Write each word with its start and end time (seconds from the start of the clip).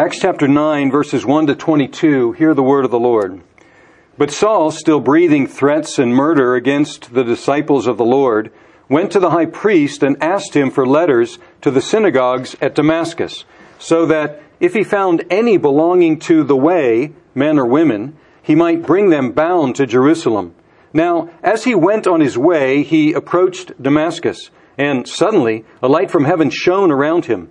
Acts 0.00 0.18
chapter 0.18 0.48
9, 0.48 0.90
verses 0.90 1.26
1 1.26 1.48
to 1.48 1.54
22, 1.54 2.32
hear 2.32 2.54
the 2.54 2.62
word 2.62 2.86
of 2.86 2.90
the 2.90 2.98
Lord. 2.98 3.42
But 4.16 4.30
Saul, 4.30 4.70
still 4.70 4.98
breathing 4.98 5.46
threats 5.46 5.98
and 5.98 6.14
murder 6.14 6.54
against 6.54 7.12
the 7.12 7.22
disciples 7.22 7.86
of 7.86 7.98
the 7.98 8.04
Lord, 8.06 8.50
went 8.88 9.12
to 9.12 9.20
the 9.20 9.28
high 9.28 9.44
priest 9.44 10.02
and 10.02 10.16
asked 10.22 10.56
him 10.56 10.70
for 10.70 10.86
letters 10.86 11.38
to 11.60 11.70
the 11.70 11.82
synagogues 11.82 12.56
at 12.62 12.74
Damascus, 12.74 13.44
so 13.78 14.06
that 14.06 14.40
if 14.58 14.72
he 14.72 14.84
found 14.84 15.26
any 15.28 15.58
belonging 15.58 16.18
to 16.20 16.44
the 16.44 16.56
way, 16.56 17.12
men 17.34 17.58
or 17.58 17.66
women, 17.66 18.16
he 18.40 18.54
might 18.54 18.86
bring 18.86 19.10
them 19.10 19.32
bound 19.32 19.76
to 19.76 19.86
Jerusalem. 19.86 20.54
Now, 20.94 21.28
as 21.42 21.64
he 21.64 21.74
went 21.74 22.06
on 22.06 22.22
his 22.22 22.38
way, 22.38 22.84
he 22.84 23.12
approached 23.12 23.72
Damascus, 23.82 24.48
and 24.78 25.06
suddenly 25.06 25.66
a 25.82 25.88
light 25.88 26.10
from 26.10 26.24
heaven 26.24 26.48
shone 26.48 26.90
around 26.90 27.26
him. 27.26 27.50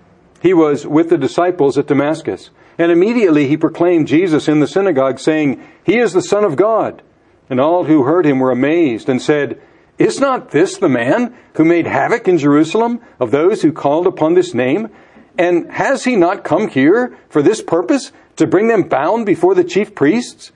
he 0.41 0.53
was 0.53 0.87
with 0.87 1.09
the 1.09 1.17
disciples 1.17 1.77
at 1.77 1.87
Damascus, 1.87 2.49
and 2.77 2.91
immediately 2.91 3.47
he 3.47 3.57
proclaimed 3.57 4.07
Jesus 4.07 4.47
in 4.47 4.59
the 4.59 4.67
synagogue, 4.67 5.19
saying, 5.19 5.63
He 5.83 5.99
is 5.99 6.13
the 6.13 6.21
Son 6.21 6.43
of 6.43 6.55
God. 6.55 7.03
And 7.49 7.59
all 7.59 7.83
who 7.83 8.03
heard 8.03 8.25
him 8.25 8.39
were 8.39 8.51
amazed 8.51 9.07
and 9.07 9.21
said, 9.21 9.61
Is 9.99 10.19
not 10.19 10.51
this 10.51 10.77
the 10.77 10.89
man 10.89 11.35
who 11.55 11.65
made 11.65 11.85
havoc 11.85 12.27
in 12.27 12.39
Jerusalem 12.39 13.01
of 13.19 13.29
those 13.29 13.61
who 13.61 13.71
called 13.71 14.07
upon 14.07 14.33
this 14.33 14.53
name? 14.53 14.89
And 15.37 15.71
has 15.71 16.05
he 16.05 16.15
not 16.15 16.43
come 16.43 16.69
here 16.69 17.15
for 17.29 17.41
this 17.41 17.61
purpose, 17.61 18.11
to 18.37 18.47
bring 18.47 18.67
them 18.67 18.83
bound 18.83 19.25
before 19.25 19.53
the 19.53 19.63
chief 19.63 19.93
priests? 19.93 20.51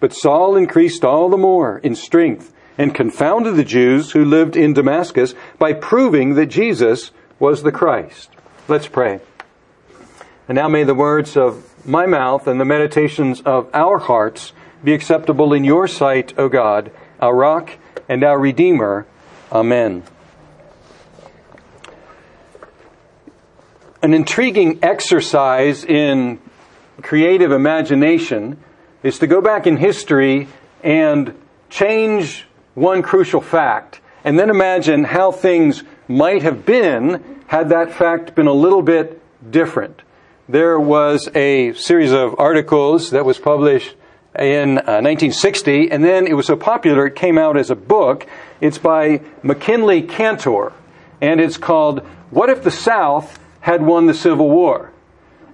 But 0.00 0.14
Saul 0.14 0.56
increased 0.56 1.04
all 1.04 1.28
the 1.28 1.36
more 1.36 1.78
in 1.78 1.94
strength 1.94 2.54
and 2.78 2.94
confounded 2.94 3.56
the 3.56 3.64
Jews 3.64 4.12
who 4.12 4.24
lived 4.24 4.56
in 4.56 4.72
Damascus 4.72 5.34
by 5.58 5.72
proving 5.72 6.34
that 6.34 6.46
Jesus 6.46 7.10
was 7.38 7.62
the 7.62 7.72
Christ. 7.72 8.30
Let's 8.68 8.88
pray. 8.88 9.20
And 10.48 10.56
now 10.56 10.66
may 10.66 10.82
the 10.82 10.92
words 10.92 11.36
of 11.36 11.86
my 11.86 12.04
mouth 12.04 12.48
and 12.48 12.60
the 12.60 12.64
meditations 12.64 13.40
of 13.42 13.70
our 13.72 13.98
hearts 13.98 14.52
be 14.82 14.92
acceptable 14.92 15.52
in 15.52 15.62
your 15.62 15.86
sight, 15.86 16.36
O 16.36 16.48
God, 16.48 16.90
our 17.20 17.32
rock 17.32 17.70
and 18.08 18.24
our 18.24 18.36
Redeemer. 18.36 19.06
Amen. 19.52 20.02
An 24.02 24.12
intriguing 24.12 24.80
exercise 24.82 25.84
in 25.84 26.40
creative 27.02 27.52
imagination 27.52 28.58
is 29.04 29.20
to 29.20 29.28
go 29.28 29.40
back 29.40 29.68
in 29.68 29.76
history 29.76 30.48
and 30.82 31.40
change 31.70 32.46
one 32.74 33.02
crucial 33.02 33.40
fact 33.40 34.00
and 34.24 34.36
then 34.36 34.50
imagine 34.50 35.04
how 35.04 35.30
things 35.30 35.84
might 36.08 36.42
have 36.42 36.66
been 36.66 37.35
had 37.46 37.68
that 37.68 37.92
fact 37.92 38.34
been 38.34 38.46
a 38.46 38.52
little 38.52 38.82
bit 38.82 39.22
different. 39.50 40.02
There 40.48 40.78
was 40.78 41.28
a 41.34 41.72
series 41.74 42.12
of 42.12 42.38
articles 42.38 43.10
that 43.10 43.24
was 43.24 43.38
published 43.38 43.94
in 44.38 44.78
uh, 44.78 45.00
1960, 45.00 45.90
and 45.90 46.04
then 46.04 46.26
it 46.26 46.34
was 46.34 46.46
so 46.46 46.56
popular 46.56 47.06
it 47.06 47.16
came 47.16 47.38
out 47.38 47.56
as 47.56 47.70
a 47.70 47.76
book. 47.76 48.26
It's 48.60 48.78
by 48.78 49.22
MacKinlay 49.42 50.02
Kantor, 50.02 50.72
and 51.20 51.40
it's 51.40 51.56
called 51.56 52.00
What 52.30 52.50
If 52.50 52.62
the 52.62 52.70
South 52.70 53.38
Had 53.60 53.82
Won 53.82 54.06
the 54.06 54.14
Civil 54.14 54.50
War? 54.50 54.92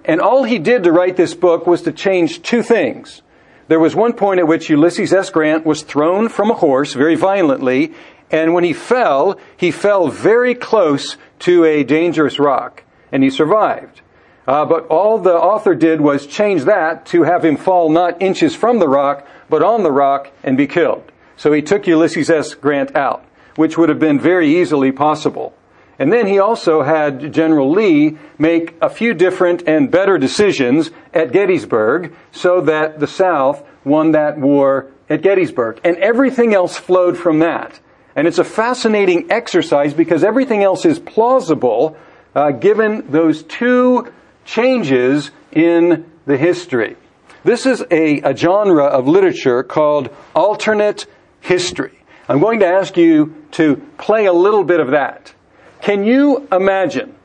And 0.05 0.19
all 0.19 0.43
he 0.43 0.59
did 0.59 0.83
to 0.83 0.91
write 0.91 1.15
this 1.15 1.33
book 1.33 1.65
was 1.65 1.83
to 1.83 1.91
change 1.91 2.41
two 2.41 2.61
things. 2.61 3.21
There 3.69 3.79
was 3.79 3.95
one 3.95 4.13
point 4.13 4.39
at 4.39 4.47
which 4.47 4.69
Ulysses 4.69 5.13
S. 5.13 5.29
Grant 5.29 5.65
was 5.65 5.83
thrown 5.83 6.27
from 6.27 6.51
a 6.51 6.55
horse 6.55 6.93
very 6.93 7.15
violently, 7.15 7.93
and 8.33 8.55
when 8.55 8.63
he 8.63 8.73
fell, 8.73 9.39
he 9.55 9.69
fell 9.69 10.07
very 10.07 10.55
close 10.55 11.17
to 11.39 11.63
a 11.65 11.83
dangerous 11.83 12.39
rock, 12.39 12.83
and 13.11 13.23
he 13.23 13.29
survived. 13.29 14.01
Uh, 14.47 14.65
but 14.65 14.87
all 14.87 15.19
the 15.19 15.35
author 15.35 15.75
did 15.75 16.01
was 16.01 16.25
change 16.25 16.63
that 16.63 17.05
to 17.05 17.23
have 17.23 17.45
him 17.45 17.55
fall 17.55 17.89
not 17.89 18.19
inches 18.21 18.55
from 18.55 18.79
the 18.79 18.89
rock, 18.89 19.25
but 19.49 19.61
on 19.61 19.83
the 19.83 19.91
rock 19.91 20.31
and 20.43 20.57
be 20.57 20.65
killed. 20.65 21.11
So 21.37 21.53
he 21.53 21.61
took 21.61 21.85
Ulysses 21.85 22.31
S. 22.31 22.55
Grant 22.55 22.95
out, 22.95 23.23
which 23.55 23.77
would 23.77 23.89
have 23.89 23.99
been 23.99 24.19
very 24.19 24.59
easily 24.59 24.91
possible. 24.91 25.53
And 25.99 26.11
then 26.11 26.25
he 26.25 26.39
also 26.39 26.81
had 26.81 27.31
General 27.31 27.69
Lee 27.69 28.17
make 28.39 28.73
a 28.81 28.89
few 28.89 29.13
different 29.13 29.61
and 29.67 29.91
better 29.91 30.17
decisions 30.17 30.89
at 31.13 31.31
Gettysburg 31.31 32.15
so 32.31 32.61
that 32.61 32.99
the 32.99 33.07
South 33.07 33.63
won 33.83 34.11
that 34.11 34.39
war 34.39 34.87
at 35.07 35.21
Gettysburg. 35.21 35.79
And 35.83 35.97
everything 35.97 36.55
else 36.55 36.77
flowed 36.77 37.15
from 37.15 37.39
that. 37.39 37.79
And 38.15 38.27
it's 38.27 38.37
a 38.37 38.43
fascinating 38.43 39.31
exercise 39.31 39.93
because 39.93 40.23
everything 40.23 40.63
else 40.63 40.85
is 40.85 40.99
plausible 40.99 41.97
uh, 42.35 42.51
given 42.51 43.11
those 43.11 43.43
two 43.43 44.11
changes 44.45 45.31
in 45.51 46.05
the 46.25 46.37
history. 46.37 46.95
This 47.43 47.65
is 47.65 47.83
a, 47.91 48.21
a 48.21 48.35
genre 48.35 48.85
of 48.85 49.07
literature 49.07 49.63
called 49.63 50.09
alternate 50.33 51.05
history. 51.41 51.99
I'm 52.29 52.39
going 52.39 52.59
to 52.61 52.67
ask 52.67 52.95
you 52.95 53.35
to 53.51 53.77
play 53.97 54.25
a 54.25 54.33
little 54.33 54.63
bit 54.63 54.79
of 54.79 54.91
that. 54.91 55.33
Can 55.81 56.05
you 56.05 56.47
imagine? 56.51 57.15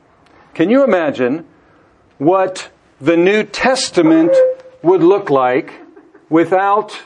Can 0.53 0.69
you 0.69 0.83
imagine 0.83 1.45
what 2.17 2.69
the 2.99 3.15
New 3.15 3.43
Testament 3.43 4.31
would 4.83 5.01
look 5.01 5.29
like 5.29 5.73
without 6.29 6.99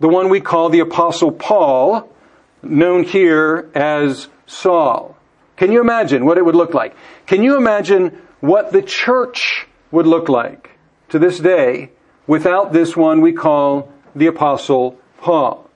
the 0.00 0.08
one 0.08 0.30
we 0.30 0.40
call 0.40 0.70
the 0.70 0.80
Apostle 0.80 1.30
Paul, 1.30 2.08
known 2.64 3.04
here 3.04 3.70
as 3.74 4.28
Saul? 4.46 5.16
Can 5.56 5.72
you 5.72 5.80
imagine 5.80 6.24
what 6.24 6.38
it 6.38 6.44
would 6.44 6.54
look 6.56 6.74
like? 6.74 6.96
Can 7.26 7.42
you 7.42 7.56
imagine 7.56 8.20
what 8.40 8.72
the 8.72 8.82
church 8.82 9.66
would 9.90 10.06
look 10.06 10.28
like 10.28 10.70
to 11.10 11.18
this 11.18 11.38
day 11.38 11.90
without 12.26 12.72
this 12.72 12.96
one 12.96 13.20
we 13.20 13.32
call 13.32 13.92
the 14.14 14.26
Apostle 14.26 14.98
Paul? 15.18 15.70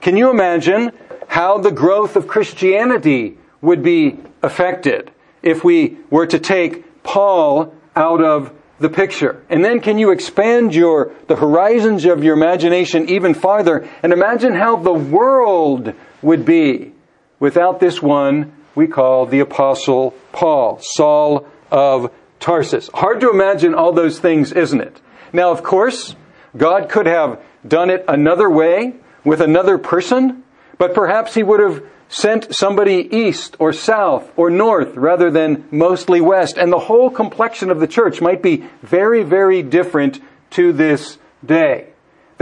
Can 0.00 0.16
you 0.16 0.30
imagine 0.30 0.92
how 1.28 1.58
the 1.58 1.70
growth 1.70 2.16
of 2.16 2.28
Christianity 2.28 3.38
would 3.62 3.82
be 3.82 4.18
affected 4.42 5.10
if 5.42 5.64
we 5.64 5.96
were 6.10 6.26
to 6.26 6.38
take 6.38 7.02
Paul 7.02 7.74
out 7.96 8.22
of 8.22 8.52
the 8.82 8.90
picture. 8.90 9.42
And 9.48 9.64
then 9.64 9.80
can 9.80 9.96
you 9.96 10.10
expand 10.10 10.74
your, 10.74 11.12
the 11.28 11.36
horizons 11.36 12.04
of 12.04 12.22
your 12.22 12.36
imagination 12.36 13.08
even 13.08 13.32
farther 13.32 13.88
and 14.02 14.12
imagine 14.12 14.54
how 14.54 14.76
the 14.76 14.92
world 14.92 15.94
would 16.22 16.44
be 16.44 16.92
without 17.38 17.80
this 17.80 18.00
one 18.00 18.52
we 18.74 18.86
call 18.86 19.26
the 19.26 19.40
apostle 19.40 20.14
Paul, 20.32 20.78
Saul 20.80 21.46
of 21.70 22.10
Tarsus. 22.40 22.88
Hard 22.94 23.20
to 23.20 23.30
imagine 23.30 23.74
all 23.74 23.92
those 23.92 24.18
things, 24.18 24.52
isn't 24.52 24.80
it? 24.80 25.00
Now, 25.32 25.50
of 25.50 25.62
course, 25.62 26.14
God 26.56 26.88
could 26.88 27.06
have 27.06 27.42
done 27.66 27.90
it 27.90 28.04
another 28.08 28.48
way 28.48 28.94
with 29.24 29.40
another 29.40 29.78
person, 29.78 30.42
but 30.78 30.94
perhaps 30.94 31.34
he 31.34 31.42
would 31.42 31.60
have 31.60 31.84
sent 32.08 32.54
somebody 32.54 33.08
east 33.10 33.56
or 33.58 33.72
south 33.72 34.30
or 34.36 34.50
north 34.50 34.94
rather 34.96 35.30
than 35.30 35.66
mostly 35.70 36.20
west. 36.20 36.58
And 36.58 36.72
the 36.72 36.78
whole 36.78 37.08
complexion 37.08 37.70
of 37.70 37.80
the 37.80 37.86
church 37.86 38.20
might 38.20 38.42
be 38.42 38.64
very, 38.82 39.22
very 39.22 39.62
different 39.62 40.20
to 40.50 40.72
this 40.72 41.18
day. 41.44 41.91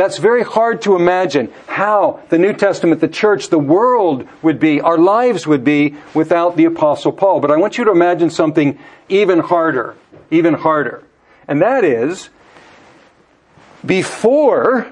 That's 0.00 0.17
very 0.17 0.43
hard 0.43 0.81
to 0.82 0.97
imagine 0.97 1.52
how 1.67 2.20
the 2.31 2.38
New 2.38 2.55
Testament, 2.55 3.02
the 3.02 3.06
church, 3.06 3.50
the 3.50 3.58
world 3.58 4.26
would 4.41 4.58
be, 4.58 4.81
our 4.81 4.97
lives 4.97 5.47
would 5.47 5.62
be 5.62 5.94
without 6.14 6.56
the 6.56 6.64
Apostle 6.64 7.12
Paul. 7.12 7.41
But 7.41 7.50
I 7.50 7.58
want 7.58 7.76
you 7.76 7.85
to 7.85 7.91
imagine 7.91 8.31
something 8.31 8.79
even 9.11 9.41
harder, 9.41 9.97
even 10.31 10.55
harder. 10.55 11.05
And 11.47 11.61
that 11.61 11.85
is, 11.85 12.31
before 13.85 14.91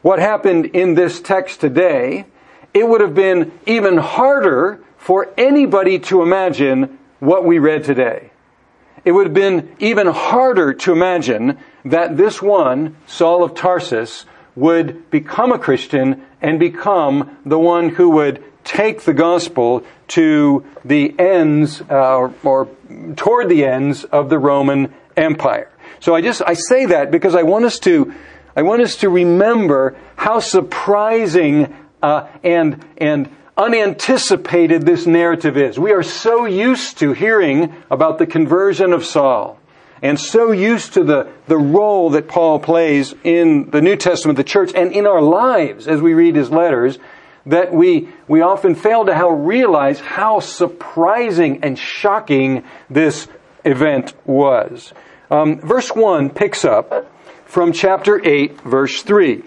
what 0.00 0.18
happened 0.18 0.64
in 0.64 0.94
this 0.94 1.20
text 1.20 1.60
today, 1.60 2.24
it 2.72 2.88
would 2.88 3.02
have 3.02 3.14
been 3.14 3.52
even 3.66 3.98
harder 3.98 4.82
for 4.96 5.28
anybody 5.36 5.98
to 5.98 6.22
imagine 6.22 6.98
what 7.20 7.44
we 7.44 7.58
read 7.58 7.84
today. 7.84 8.30
It 9.04 9.12
would 9.12 9.26
have 9.26 9.34
been 9.34 9.76
even 9.78 10.06
harder 10.06 10.72
to 10.72 10.92
imagine 10.92 11.58
that 11.84 12.16
this 12.16 12.40
one, 12.40 12.96
Saul 13.06 13.42
of 13.42 13.54
Tarsus, 13.54 14.24
would 14.54 15.10
become 15.10 15.52
a 15.52 15.58
Christian 15.58 16.24
and 16.40 16.58
become 16.58 17.38
the 17.44 17.58
one 17.58 17.88
who 17.88 18.10
would 18.10 18.42
take 18.64 19.02
the 19.02 19.14
gospel 19.14 19.84
to 20.08 20.64
the 20.84 21.18
ends 21.18 21.80
uh, 21.90 22.30
or 22.42 22.68
toward 23.16 23.48
the 23.48 23.64
ends 23.64 24.04
of 24.04 24.28
the 24.28 24.38
Roman 24.38 24.92
Empire. 25.16 25.70
So 26.00 26.14
I 26.14 26.20
just 26.20 26.42
I 26.44 26.54
say 26.54 26.86
that 26.86 27.10
because 27.10 27.34
I 27.34 27.42
want 27.42 27.64
us 27.64 27.78
to 27.80 28.14
I 28.54 28.62
want 28.62 28.82
us 28.82 28.96
to 28.96 29.08
remember 29.08 29.96
how 30.16 30.40
surprising 30.40 31.74
uh, 32.02 32.28
and 32.42 32.84
and 32.98 33.34
unanticipated 33.56 34.82
this 34.82 35.06
narrative 35.06 35.56
is. 35.56 35.78
We 35.78 35.92
are 35.92 36.02
so 36.02 36.44
used 36.46 36.98
to 36.98 37.12
hearing 37.12 37.74
about 37.90 38.18
the 38.18 38.26
conversion 38.26 38.92
of 38.92 39.04
Saul 39.04 39.58
and 40.02 40.18
so 40.18 40.50
used 40.50 40.94
to 40.94 41.04
the, 41.04 41.32
the 41.46 41.56
role 41.56 42.10
that 42.10 42.26
Paul 42.26 42.58
plays 42.58 43.14
in 43.22 43.70
the 43.70 43.80
New 43.80 43.96
Testament, 43.96 44.36
the 44.36 44.44
church, 44.44 44.72
and 44.74 44.92
in 44.92 45.06
our 45.06 45.22
lives 45.22 45.86
as 45.86 46.00
we 46.00 46.12
read 46.12 46.34
his 46.34 46.50
letters, 46.50 46.98
that 47.46 47.72
we, 47.72 48.08
we 48.26 48.40
often 48.40 48.74
fail 48.74 49.04
to 49.06 49.14
how 49.14 49.30
realize 49.30 50.00
how 50.00 50.40
surprising 50.40 51.62
and 51.62 51.78
shocking 51.78 52.64
this 52.90 53.28
event 53.64 54.12
was. 54.26 54.92
Um, 55.30 55.60
verse 55.60 55.90
1 55.90 56.30
picks 56.30 56.64
up 56.64 57.10
from 57.44 57.72
chapter 57.72 58.20
8, 58.24 58.60
verse 58.62 59.02
3. 59.02 59.44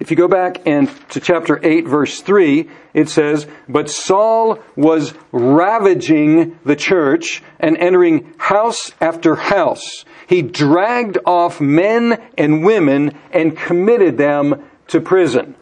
If 0.00 0.10
you 0.10 0.16
go 0.16 0.28
back 0.28 0.66
and 0.66 0.88
to 1.10 1.20
chapter 1.20 1.60
8 1.62 1.86
verse 1.86 2.20
3, 2.20 2.68
it 2.94 3.08
says, 3.08 3.46
But 3.68 3.90
Saul 3.90 4.58
was 4.76 5.14
ravaging 5.32 6.58
the 6.64 6.76
church 6.76 7.42
and 7.58 7.76
entering 7.76 8.34
house 8.38 8.92
after 9.00 9.34
house. 9.34 10.04
He 10.26 10.42
dragged 10.42 11.18
off 11.26 11.60
men 11.60 12.22
and 12.36 12.64
women 12.64 13.18
and 13.32 13.56
committed 13.56 14.16
them 14.16 14.64
to 14.88 15.00
prison. 15.00 15.54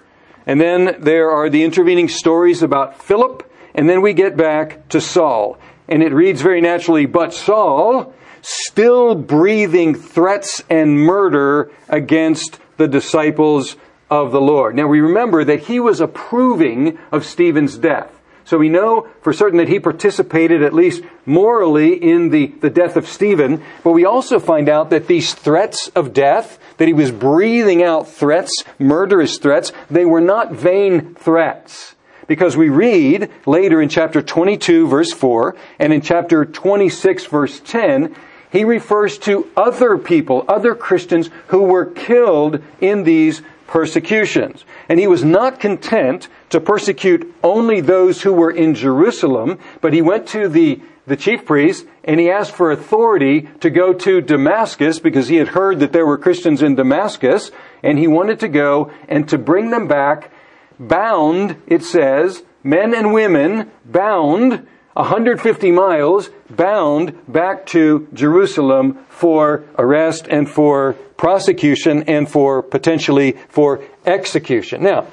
And 0.46 0.60
then 0.60 0.96
there 1.00 1.30
are 1.30 1.48
the 1.48 1.62
intervening 1.62 2.08
stories 2.08 2.62
about 2.62 3.02
Philip, 3.02 3.48
and 3.74 3.88
then 3.88 4.02
we 4.02 4.12
get 4.12 4.36
back 4.36 4.88
to 4.88 5.00
Saul. 5.00 5.58
And 5.88 6.02
it 6.02 6.12
reads 6.12 6.42
very 6.42 6.60
naturally, 6.60 7.06
But 7.06 7.32
Saul, 7.32 8.14
still 8.40 9.14
breathing 9.14 9.94
threats 9.94 10.62
and 10.68 10.98
murder 10.98 11.70
against 11.88 12.58
the 12.76 12.88
disciples 12.88 13.76
of 14.12 14.30
the 14.30 14.40
Lord. 14.42 14.76
Now 14.76 14.88
we 14.88 15.00
remember 15.00 15.42
that 15.42 15.60
he 15.60 15.80
was 15.80 16.02
approving 16.02 16.98
of 17.10 17.24
Stephen's 17.24 17.78
death. 17.78 18.12
So 18.44 18.58
we 18.58 18.68
know 18.68 19.08
for 19.22 19.32
certain 19.32 19.56
that 19.56 19.70
he 19.70 19.80
participated 19.80 20.62
at 20.62 20.74
least 20.74 21.02
morally 21.24 21.94
in 21.94 22.28
the, 22.28 22.48
the 22.48 22.68
death 22.68 22.98
of 22.98 23.08
Stephen, 23.08 23.64
but 23.82 23.92
we 23.92 24.04
also 24.04 24.38
find 24.38 24.68
out 24.68 24.90
that 24.90 25.06
these 25.06 25.32
threats 25.32 25.88
of 25.94 26.12
death, 26.12 26.58
that 26.76 26.88
he 26.88 26.92
was 26.92 27.10
breathing 27.10 27.82
out 27.82 28.06
threats, 28.06 28.52
murderous 28.78 29.38
threats, 29.38 29.72
they 29.90 30.04
were 30.04 30.20
not 30.20 30.52
vain 30.52 31.14
threats. 31.14 31.94
Because 32.26 32.54
we 32.54 32.68
read 32.68 33.30
later 33.46 33.80
in 33.80 33.88
chapter 33.88 34.20
22 34.20 34.88
verse 34.88 35.12
4 35.12 35.56
and 35.78 35.90
in 35.90 36.02
chapter 36.02 36.44
26 36.44 37.24
verse 37.26 37.60
10, 37.60 38.14
he 38.50 38.64
refers 38.64 39.16
to 39.20 39.48
other 39.56 39.96
people, 39.96 40.44
other 40.48 40.74
Christians 40.74 41.30
who 41.46 41.62
were 41.62 41.86
killed 41.86 42.62
in 42.78 43.04
these 43.04 43.40
persecutions. 43.72 44.66
And 44.86 45.00
he 45.00 45.06
was 45.06 45.24
not 45.24 45.58
content 45.58 46.28
to 46.50 46.60
persecute 46.60 47.34
only 47.42 47.80
those 47.80 48.20
who 48.20 48.30
were 48.30 48.50
in 48.50 48.74
Jerusalem, 48.74 49.58
but 49.80 49.94
he 49.94 50.02
went 50.02 50.26
to 50.28 50.46
the, 50.46 50.82
the 51.06 51.16
chief 51.16 51.46
priest 51.46 51.86
and 52.04 52.20
he 52.20 52.30
asked 52.30 52.52
for 52.52 52.70
authority 52.70 53.48
to 53.60 53.70
go 53.70 53.94
to 53.94 54.20
Damascus 54.20 54.98
because 54.98 55.28
he 55.28 55.36
had 55.36 55.48
heard 55.48 55.80
that 55.80 55.94
there 55.94 56.04
were 56.04 56.18
Christians 56.18 56.60
in 56.60 56.74
Damascus 56.74 57.50
and 57.82 57.98
he 57.98 58.06
wanted 58.06 58.40
to 58.40 58.48
go 58.48 58.92
and 59.08 59.26
to 59.30 59.38
bring 59.38 59.70
them 59.70 59.88
back 59.88 60.30
bound, 60.78 61.56
it 61.66 61.82
says, 61.82 62.42
men 62.62 62.94
and 62.94 63.14
women 63.14 63.70
bound 63.86 64.66
150 64.94 65.72
miles 65.72 66.28
bound 66.50 67.16
back 67.26 67.66
to 67.66 68.06
Jerusalem 68.12 69.04
for 69.08 69.64
arrest 69.78 70.26
and 70.28 70.48
for 70.48 70.94
prosecution 71.16 72.02
and 72.04 72.30
for 72.30 72.62
potentially 72.62 73.32
for 73.48 73.82
execution. 74.04 74.82
Now, 74.82 75.06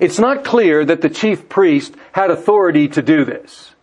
it's 0.00 0.18
not 0.18 0.44
clear 0.44 0.84
that 0.84 1.02
the 1.02 1.10
chief 1.10 1.48
priest 1.48 1.94
had 2.12 2.30
authority 2.30 2.88
to 2.88 3.02
do 3.02 3.24
this 3.24 3.74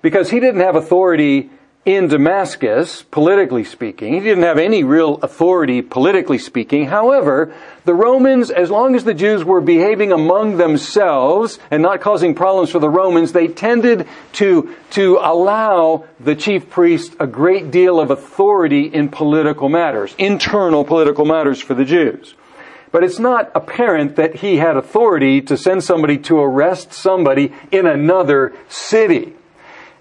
because 0.00 0.30
he 0.30 0.40
didn't 0.40 0.60
have 0.60 0.76
authority 0.76 1.50
in 1.88 2.06
Damascus, 2.06 3.02
politically 3.02 3.64
speaking. 3.64 4.12
He 4.12 4.20
didn't 4.20 4.44
have 4.44 4.58
any 4.58 4.84
real 4.84 5.14
authority, 5.22 5.80
politically 5.80 6.36
speaking. 6.36 6.84
However, 6.84 7.50
the 7.86 7.94
Romans, 7.94 8.50
as 8.50 8.70
long 8.70 8.94
as 8.94 9.04
the 9.04 9.14
Jews 9.14 9.42
were 9.42 9.62
behaving 9.62 10.12
among 10.12 10.58
themselves 10.58 11.58
and 11.70 11.82
not 11.82 12.02
causing 12.02 12.34
problems 12.34 12.68
for 12.68 12.78
the 12.78 12.90
Romans, 12.90 13.32
they 13.32 13.48
tended 13.48 14.06
to, 14.34 14.76
to 14.90 15.18
allow 15.22 16.04
the 16.20 16.36
chief 16.36 16.68
priest 16.68 17.16
a 17.18 17.26
great 17.26 17.70
deal 17.70 17.98
of 17.98 18.10
authority 18.10 18.82
in 18.82 19.08
political 19.08 19.70
matters, 19.70 20.14
internal 20.18 20.84
political 20.84 21.24
matters 21.24 21.58
for 21.58 21.72
the 21.72 21.86
Jews. 21.86 22.34
But 22.92 23.02
it's 23.02 23.18
not 23.18 23.50
apparent 23.54 24.16
that 24.16 24.34
he 24.34 24.58
had 24.58 24.76
authority 24.76 25.40
to 25.40 25.56
send 25.56 25.82
somebody 25.82 26.18
to 26.18 26.38
arrest 26.38 26.92
somebody 26.92 27.54
in 27.70 27.86
another 27.86 28.54
city. 28.68 29.32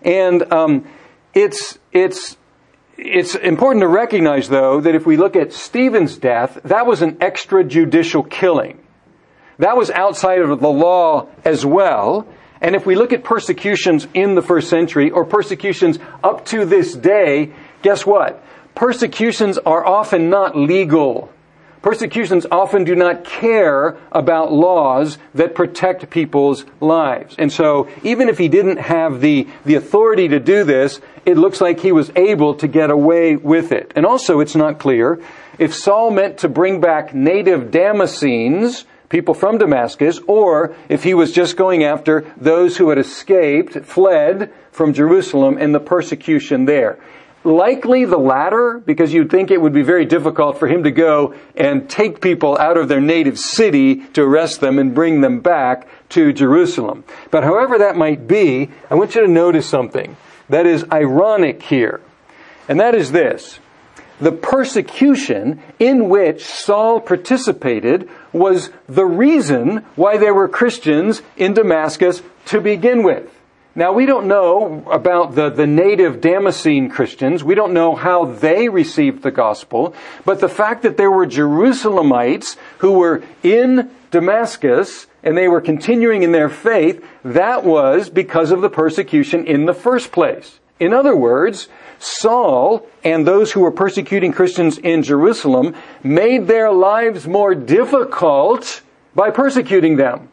And 0.02 0.52
um, 0.52 0.86
it's, 1.38 1.78
it's, 1.92 2.36
it's 2.98 3.36
important 3.36 3.84
to 3.84 3.88
recognize, 3.88 4.50
though, 4.50 4.82
that 4.82 4.96
if 4.96 5.06
we 5.06 5.18
look 5.18 5.36
at 5.36 5.54
Stephen's 5.54 6.18
death, 6.18 6.60
that 6.64 6.88
was 6.88 7.04
an 7.04 7.18
extrajudicial 7.18 8.28
killing. 8.28 8.80
That 9.60 9.78
was 9.78 9.92
outside 9.92 10.40
of 10.40 10.60
the 10.60 10.68
law 10.68 11.28
as 11.46 11.64
well. 11.64 12.28
And 12.60 12.76
if 12.76 12.88
we 12.88 12.96
look 12.96 13.14
at 13.14 13.24
persecutions 13.24 14.08
in 14.16 14.34
the 14.34 14.42
first 14.42 14.68
century 14.68 15.12
or 15.12 15.26
persecutions 15.26 16.00
up 16.24 16.44
to 16.48 16.66
this 16.66 16.96
day, 16.96 17.54
guess 17.84 18.04
what? 18.04 18.44
Persecutions 18.74 19.60
are 19.60 19.86
often 19.86 20.32
not 20.32 20.58
legal. 20.58 21.32
Persecutions 21.82 22.46
often 22.52 22.84
do 22.84 22.96
not 22.96 23.24
care 23.24 23.98
about 24.12 24.52
laws 24.52 25.18
that 25.36 25.54
protect 25.54 26.10
people's 26.10 26.66
lives. 26.82 27.36
And 27.38 27.52
so, 27.52 27.88
even 28.04 28.30
if 28.30 28.38
he 28.38 28.48
didn't 28.48 28.78
have 28.78 29.22
the, 29.22 29.48
the 29.64 29.76
authority 29.76 30.28
to 30.30 30.40
do 30.40 30.64
this, 30.64 31.00
it 31.26 31.38
looks 31.38 31.62
like 31.62 31.80
he 31.80 31.92
was 31.92 32.12
able 32.16 32.56
to 32.56 32.68
get 32.68 32.90
away 32.90 33.36
with 33.36 33.72
it. 33.72 33.94
And 33.96 34.06
also, 34.06 34.40
it's 34.40 34.56
not 34.56 34.80
clear 34.80 35.22
if 35.60 35.74
Saul 35.74 36.12
meant 36.12 36.40
to 36.40 36.50
bring 36.50 36.82
back 36.82 37.14
native 37.14 37.72
Damascenes, 37.72 38.86
people 39.10 39.34
from 39.34 39.58
Damascus, 39.58 40.20
or 40.28 40.76
if 40.90 41.04
he 41.04 41.14
was 41.14 41.32
just 41.32 41.58
going 41.58 41.84
after 41.84 42.32
those 42.38 42.78
who 42.78 42.90
had 42.90 42.98
escaped, 42.98 43.86
fled 43.86 44.52
from 44.72 44.94
Jerusalem 44.94 45.58
and 45.60 45.74
the 45.74 45.80
persecution 45.80 46.66
there 46.66 47.00
Likely 47.48 48.04
the 48.04 48.18
latter, 48.18 48.84
because 48.86 49.14
you'd 49.14 49.32
think 49.32 49.52
it 49.52 49.62
would 49.62 49.72
be 49.72 49.82
very 49.82 50.04
difficult 50.04 50.60
for 50.60 50.68
him 50.68 50.84
to 50.84 50.92
go 50.92 51.34
and 51.56 51.90
take 51.90 52.20
people 52.20 52.58
out 52.58 52.76
of 52.76 52.90
their 52.90 53.00
native 53.00 53.40
city 53.40 54.04
to 54.08 54.24
arrest 54.24 54.60
them 54.60 54.78
and 54.78 54.94
bring 54.94 55.22
them 55.22 55.40
back 55.40 55.88
to 56.10 56.34
Jerusalem. 56.34 57.06
But 57.32 57.46
however 57.46 57.78
that 57.78 57.96
might 57.96 58.28
be, 58.28 58.70
I 58.92 58.96
want 58.96 59.16
you 59.16 59.22
to 59.22 59.30
notice 59.30 59.66
something 59.66 60.18
that 60.50 60.66
is 60.66 60.84
ironic 60.92 61.64
here. 61.64 62.02
And 62.68 62.82
that 62.82 62.96
is 62.96 63.14
this. 63.14 63.60
The 64.20 64.34
persecution 64.34 65.64
in 65.80 66.10
which 66.10 66.44
Saul 66.44 67.00
participated 67.00 68.10
was 68.34 68.72
the 68.90 69.06
reason 69.06 69.86
why 69.96 70.18
there 70.18 70.34
were 70.34 70.50
Christians 70.50 71.22
in 71.38 71.54
Damascus 71.54 72.22
to 72.48 72.60
begin 72.60 73.04
with. 73.04 73.32
Now, 73.78 73.92
we 73.92 74.08
don't 74.08 74.26
know 74.26 74.84
about 74.90 75.36
the, 75.36 75.52
the 75.52 75.68
native 75.68 76.20
Damascene 76.20 76.90
Christians. 76.90 77.44
We 77.44 77.54
don't 77.54 77.74
know 77.74 77.94
how 77.94 78.26
they 78.26 78.70
received 78.70 79.22
the 79.22 79.30
gospel. 79.30 79.94
But 80.26 80.40
the 80.40 80.50
fact 80.50 80.82
that 80.82 80.98
there 80.98 81.12
were 81.12 81.28
Jerusalemites 81.28 82.58
who 82.80 82.94
were 82.94 83.22
in 83.44 83.92
Damascus 84.10 85.06
and 85.22 85.38
they 85.38 85.48
were 85.48 85.62
continuing 85.62 86.24
in 86.24 86.32
their 86.32 86.50
faith, 86.50 87.06
that 87.24 87.64
was 87.64 88.10
because 88.10 88.50
of 88.50 88.62
the 88.62 88.70
persecution 88.70 89.46
in 89.46 89.68
the 89.68 89.76
first 89.76 90.12
place. 90.12 90.60
In 90.80 90.92
other 90.92 91.16
words, 91.16 91.68
Saul 92.00 92.84
and 93.04 93.28
those 93.28 93.52
who 93.52 93.60
were 93.60 93.72
persecuting 93.72 94.32
Christians 94.32 94.80
in 94.80 95.04
Jerusalem 95.04 95.76
made 96.04 96.48
their 96.48 96.72
lives 96.72 97.28
more 97.28 97.54
difficult 97.54 98.82
by 99.14 99.30
persecuting 99.30 99.98
them. 99.98 100.30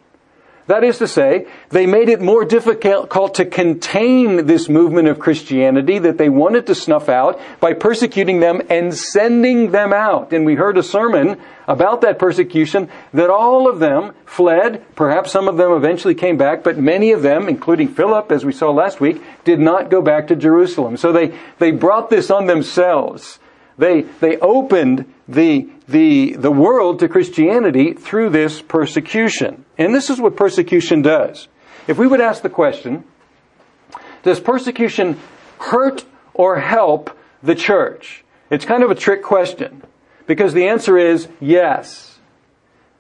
That 0.66 0.82
is 0.82 0.96
to 0.98 1.06
say, 1.06 1.46
they 1.68 1.84
made 1.84 2.08
it 2.08 2.22
more 2.22 2.44
difficult 2.46 3.34
to 3.34 3.44
contain 3.44 4.46
this 4.46 4.66
movement 4.66 5.08
of 5.08 5.18
Christianity 5.18 5.98
that 5.98 6.16
they 6.16 6.30
wanted 6.30 6.66
to 6.68 6.74
snuff 6.74 7.10
out 7.10 7.38
by 7.60 7.74
persecuting 7.74 8.40
them 8.40 8.62
and 8.70 8.94
sending 8.94 9.72
them 9.72 9.92
out. 9.92 10.32
And 10.32 10.46
we 10.46 10.54
heard 10.54 10.78
a 10.78 10.82
sermon 10.82 11.38
about 11.68 12.00
that 12.00 12.18
persecution 12.18 12.88
that 13.12 13.28
all 13.28 13.68
of 13.68 13.78
them 13.78 14.14
fled. 14.24 14.82
Perhaps 14.96 15.32
some 15.32 15.48
of 15.48 15.58
them 15.58 15.72
eventually 15.72 16.14
came 16.14 16.38
back, 16.38 16.64
but 16.64 16.78
many 16.78 17.12
of 17.12 17.20
them, 17.20 17.46
including 17.46 17.88
Philip, 17.88 18.32
as 18.32 18.46
we 18.46 18.52
saw 18.52 18.70
last 18.70 19.00
week, 19.00 19.22
did 19.44 19.60
not 19.60 19.90
go 19.90 20.00
back 20.00 20.28
to 20.28 20.36
Jerusalem. 20.36 20.96
So 20.96 21.12
they, 21.12 21.38
they 21.58 21.72
brought 21.72 22.08
this 22.08 22.30
on 22.30 22.46
themselves. 22.46 23.38
They, 23.76 24.02
they 24.02 24.36
opened 24.38 25.12
the, 25.28 25.68
the, 25.88 26.34
the 26.34 26.50
world 26.50 27.00
to 27.00 27.08
Christianity 27.08 27.92
through 27.92 28.30
this 28.30 28.62
persecution. 28.62 29.64
And 29.76 29.94
this 29.94 30.10
is 30.10 30.20
what 30.20 30.36
persecution 30.36 31.02
does. 31.02 31.48
If 31.88 31.98
we 31.98 32.06
would 32.06 32.20
ask 32.20 32.42
the 32.42 32.48
question, 32.48 33.04
does 34.22 34.40
persecution 34.40 35.18
hurt 35.58 36.04
or 36.32 36.60
help 36.60 37.16
the 37.42 37.54
church? 37.54 38.24
It's 38.50 38.64
kind 38.64 38.82
of 38.82 38.90
a 38.90 38.94
trick 38.94 39.22
question 39.22 39.82
because 40.26 40.54
the 40.54 40.68
answer 40.68 40.96
is 40.96 41.28
yes. 41.40 42.18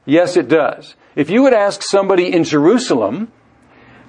Yes, 0.04 0.36
it 0.36 0.48
does. 0.48 0.96
If 1.16 1.30
you 1.30 1.42
would 1.42 1.54
ask 1.54 1.82
somebody 1.82 2.32
in 2.32 2.44
Jerusalem, 2.44 3.30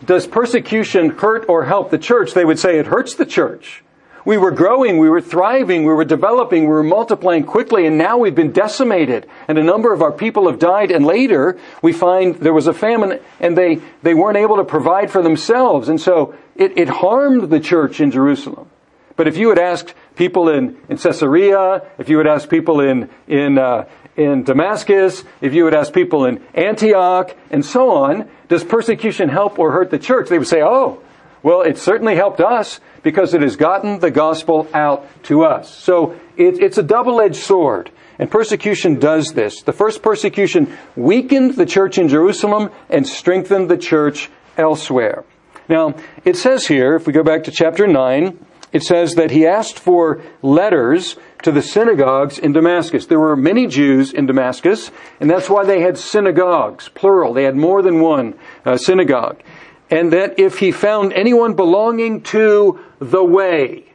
does 0.03 0.27
persecution 0.27 1.11
hurt 1.11 1.45
or 1.47 1.65
help 1.65 1.89
the 1.89 1.97
church? 1.97 2.33
They 2.33 2.43
would 2.43 2.59
say 2.59 2.79
it 2.79 2.87
hurts 2.87 3.15
the 3.15 3.25
church. 3.25 3.83
We 4.25 4.37
were 4.37 4.49
growing, 4.49 4.97
we 4.97 5.07
were 5.07 5.21
thriving, 5.21 5.85
we 5.85 5.93
were 5.93 6.03
developing, 6.03 6.63
we 6.63 6.69
were 6.69 6.81
multiplying 6.81 7.43
quickly, 7.43 7.85
and 7.85 7.95
now 7.95 8.17
we've 8.17 8.33
been 8.33 8.51
decimated. 8.51 9.27
And 9.47 9.59
a 9.59 9.63
number 9.63 9.93
of 9.93 10.01
our 10.01 10.11
people 10.11 10.49
have 10.49 10.57
died, 10.57 10.89
and 10.89 11.05
later 11.05 11.59
we 11.83 11.93
find 11.93 12.33
there 12.35 12.53
was 12.53 12.65
a 12.65 12.73
famine 12.73 13.19
and 13.39 13.55
they, 13.55 13.81
they 14.01 14.15
weren't 14.15 14.37
able 14.37 14.57
to 14.57 14.63
provide 14.63 15.11
for 15.11 15.21
themselves. 15.21 15.89
And 15.89 16.01
so 16.01 16.33
it, 16.55 16.75
it 16.75 16.89
harmed 16.89 17.51
the 17.51 17.59
church 17.59 18.01
in 18.01 18.09
Jerusalem. 18.09 18.67
But 19.15 19.27
if 19.27 19.37
you 19.37 19.49
had 19.49 19.59
asked 19.59 19.93
people 20.15 20.49
in, 20.49 20.75
in 20.89 20.97
Caesarea, 20.97 21.83
if 21.99 22.09
you 22.09 22.17
would 22.17 22.27
ask 22.27 22.49
people 22.49 22.81
in, 22.81 23.09
in, 23.27 23.59
uh, 23.59 23.87
in 24.17 24.43
Damascus, 24.43 25.23
if 25.39 25.53
you 25.53 25.65
would 25.65 25.75
ask 25.75 25.93
people 25.93 26.25
in 26.25 26.43
Antioch, 26.55 27.35
and 27.51 27.63
so 27.63 27.91
on, 27.91 28.27
does 28.47 28.63
persecution 28.63 29.29
help 29.29 29.59
or 29.59 29.71
hurt 29.71 29.91
the 29.91 29.99
church? 29.99 30.29
They 30.29 30.39
would 30.39 30.47
say, 30.47 30.63
oh, 30.63 31.01
well, 31.45 31.61
it 31.61 31.77
certainly 31.77 32.15
helped 32.15 32.41
us 32.41 32.79
because 33.03 33.35
it 33.35 33.43
has 33.43 33.55
gotten 33.55 33.99
the 33.99 34.09
gospel 34.09 34.67
out 34.73 35.05
to 35.25 35.43
us. 35.43 35.71
So 35.71 36.13
it, 36.35 36.59
it's 36.59 36.79
a 36.79 36.83
double-edged 36.83 37.35
sword. 37.35 37.91
And 38.17 38.31
persecution 38.31 38.95
does 38.95 39.33
this. 39.33 39.61
The 39.61 39.71
first 39.71 40.01
persecution 40.01 40.75
weakened 40.95 41.53
the 41.53 41.67
church 41.67 41.99
in 41.99 42.07
Jerusalem 42.07 42.71
and 42.89 43.05
strengthened 43.05 43.69
the 43.69 43.77
church 43.77 44.31
elsewhere. 44.57 45.23
Now, 45.69 45.93
it 46.23 46.35
says 46.35 46.65
here, 46.65 46.95
if 46.95 47.05
we 47.05 47.13
go 47.13 47.21
back 47.21 47.43
to 47.43 47.51
chapter 47.51 47.85
9, 47.85 48.43
it 48.73 48.81
says 48.81 49.13
that 49.13 49.29
he 49.29 49.45
asked 49.45 49.77
for 49.77 50.23
letters 50.41 51.15
to 51.43 51.51
the 51.51 51.61
synagogues 51.61 52.39
in 52.39 52.53
Damascus. 52.53 53.05
There 53.05 53.19
were 53.19 53.35
many 53.35 53.67
Jews 53.67 54.13
in 54.13 54.25
Damascus, 54.25 54.89
and 55.19 55.29
that's 55.29 55.47
why 55.47 55.63
they 55.63 55.81
had 55.81 55.99
synagogues, 55.99 56.89
plural. 56.89 57.33
They 57.33 57.43
had 57.43 57.55
more 57.55 57.83
than 57.83 58.01
one 58.01 58.33
uh, 58.65 58.77
synagogue 58.77 59.43
and 59.89 60.11
that 60.13 60.39
if 60.39 60.59
he 60.59 60.71
found 60.71 61.13
anyone 61.13 61.53
belonging 61.53 62.21
to 62.21 62.79
the 62.99 63.23
way, 63.23 63.85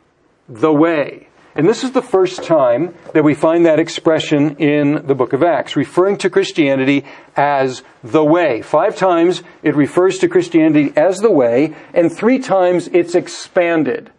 the 0.49 0.73
way. 0.73 1.27
And 1.55 1.69
this 1.69 1.83
is 1.83 1.91
the 1.91 2.03
first 2.03 2.45
time 2.45 2.95
that 3.13 3.25
we 3.25 3.35
find 3.35 3.67
that 3.67 3.81
expression 3.81 4.57
in 4.57 5.07
the 5.07 5.17
book 5.17 5.33
of 5.33 5.43
Acts, 5.43 5.75
referring 5.75 6.17
to 6.19 6.31
Christianity 6.31 7.05
as 7.37 7.83
the 8.05 8.25
way. 8.25 8.63
Five 8.63 8.97
times 8.97 9.43
it 9.63 9.75
refers 9.75 10.19
to 10.21 10.29
Christianity 10.29 10.93
as 10.97 11.19
the 11.19 11.31
way, 11.31 11.75
and 11.93 12.13
three 12.13 12.39
times 12.39 12.89
it's 12.93 13.17
expanded. 13.17 14.11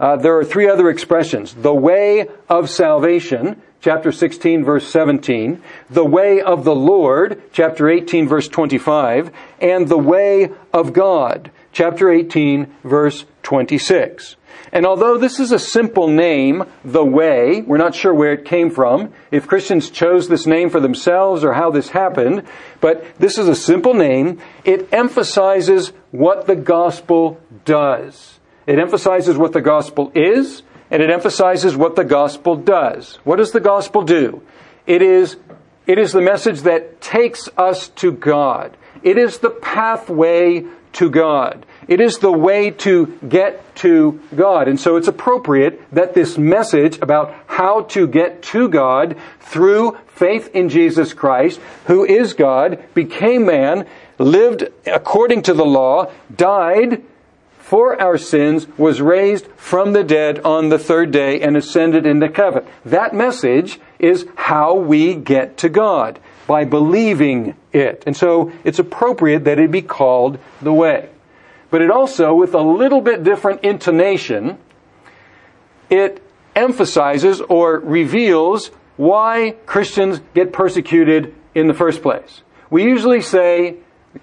Uh, 0.00 0.16
there 0.16 0.36
are 0.36 0.44
three 0.44 0.68
other 0.68 0.90
expressions. 0.90 1.54
The 1.54 1.74
way 1.74 2.26
of 2.48 2.68
salvation, 2.68 3.62
chapter 3.80 4.12
16 4.12 4.64
verse 4.64 4.86
17, 4.88 5.62
the 5.88 6.04
way 6.04 6.40
of 6.40 6.64
the 6.64 6.74
Lord, 6.74 7.42
chapter 7.52 7.88
18 7.88 8.28
verse 8.28 8.48
25, 8.48 9.30
and 9.60 9.88
the 9.88 9.98
way 9.98 10.50
of 10.72 10.92
God, 10.92 11.50
chapter 11.72 12.10
18 12.10 12.72
verse 12.84 13.24
26. 13.42 14.36
And 14.72 14.86
although 14.86 15.18
this 15.18 15.40
is 15.40 15.50
a 15.50 15.58
simple 15.58 16.06
name, 16.06 16.64
the 16.84 17.04
way, 17.04 17.62
we're 17.62 17.76
not 17.76 17.94
sure 17.94 18.14
where 18.14 18.32
it 18.32 18.44
came 18.44 18.70
from, 18.70 19.12
if 19.30 19.48
Christians 19.48 19.90
chose 19.90 20.28
this 20.28 20.46
name 20.46 20.70
for 20.70 20.78
themselves 20.78 21.42
or 21.42 21.54
how 21.54 21.70
this 21.70 21.88
happened, 21.88 22.44
but 22.80 23.04
this 23.18 23.36
is 23.36 23.48
a 23.48 23.56
simple 23.56 23.94
name, 23.94 24.40
it 24.64 24.88
emphasizes 24.92 25.88
what 26.12 26.46
the 26.46 26.54
gospel 26.54 27.40
does. 27.64 28.38
It 28.66 28.78
emphasizes 28.78 29.36
what 29.36 29.52
the 29.52 29.60
gospel 29.60 30.12
is, 30.14 30.62
and 30.90 31.02
it 31.02 31.10
emphasizes 31.10 31.76
what 31.76 31.96
the 31.96 32.04
gospel 32.04 32.56
does. 32.56 33.18
What 33.24 33.36
does 33.36 33.52
the 33.52 33.60
gospel 33.60 34.02
do? 34.02 34.42
It 34.86 35.02
is, 35.02 35.36
it 35.86 35.98
is 35.98 36.12
the 36.12 36.20
message 36.20 36.62
that 36.62 37.00
takes 37.00 37.48
us 37.56 37.88
to 37.90 38.12
God. 38.12 38.76
It 39.02 39.16
is 39.16 39.38
the 39.38 39.50
pathway 39.50 40.64
to 40.94 41.10
God. 41.10 41.64
It 41.86 42.00
is 42.00 42.18
the 42.18 42.32
way 42.32 42.70
to 42.70 43.18
get 43.28 43.76
to 43.76 44.20
God. 44.34 44.68
And 44.68 44.78
so 44.78 44.96
it's 44.96 45.08
appropriate 45.08 45.80
that 45.92 46.14
this 46.14 46.36
message 46.36 46.98
about 46.98 47.34
how 47.46 47.82
to 47.82 48.06
get 48.06 48.42
to 48.44 48.68
God 48.68 49.16
through 49.40 49.96
faith 50.06 50.50
in 50.54 50.68
Jesus 50.68 51.12
Christ, 51.12 51.60
who 51.86 52.04
is 52.04 52.34
God, 52.34 52.84
became 52.94 53.46
man, 53.46 53.86
lived 54.18 54.68
according 54.86 55.42
to 55.42 55.54
the 55.54 55.64
law, 55.64 56.10
died, 56.34 57.02
for 57.70 58.02
our 58.02 58.18
sins, 58.18 58.66
was 58.76 59.00
raised 59.00 59.46
from 59.56 59.92
the 59.92 60.02
dead 60.02 60.40
on 60.40 60.70
the 60.70 60.78
third 60.78 61.12
day 61.12 61.40
and 61.40 61.56
ascended 61.56 62.04
into 62.04 62.26
heaven. 62.26 62.64
That 62.84 63.14
message 63.14 63.78
is 64.00 64.26
how 64.34 64.74
we 64.74 65.14
get 65.14 65.56
to 65.58 65.68
God, 65.68 66.18
by 66.48 66.64
believing 66.64 67.54
it. 67.72 68.02
And 68.08 68.16
so 68.16 68.50
it's 68.64 68.80
appropriate 68.80 69.44
that 69.44 69.60
it 69.60 69.70
be 69.70 69.82
called 69.82 70.40
the 70.60 70.72
way. 70.72 71.10
But 71.70 71.80
it 71.80 71.92
also, 71.92 72.34
with 72.34 72.54
a 72.54 72.60
little 72.60 73.00
bit 73.00 73.22
different 73.22 73.62
intonation, 73.62 74.58
it 75.88 76.20
emphasizes 76.56 77.40
or 77.40 77.78
reveals 77.78 78.72
why 78.96 79.54
Christians 79.66 80.20
get 80.34 80.52
persecuted 80.52 81.36
in 81.54 81.68
the 81.68 81.74
first 81.74 82.02
place. 82.02 82.42
We 82.68 82.82
usually 82.82 83.20
say 83.20 83.76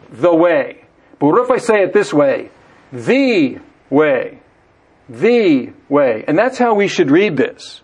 the 0.10 0.36
way. 0.36 0.84
But 1.18 1.28
what 1.28 1.42
if 1.46 1.50
I 1.50 1.60
say 1.60 1.82
it 1.84 1.94
this 1.94 2.14
way? 2.14 2.50
The 2.92 3.60
way. 3.90 4.40
The 5.10 5.74
way. 5.90 6.24
And 6.28 6.38
that's 6.38 6.58
how 6.58 6.76
we 6.76 6.88
should 6.88 7.12
read 7.12 7.38
this. 7.38 7.82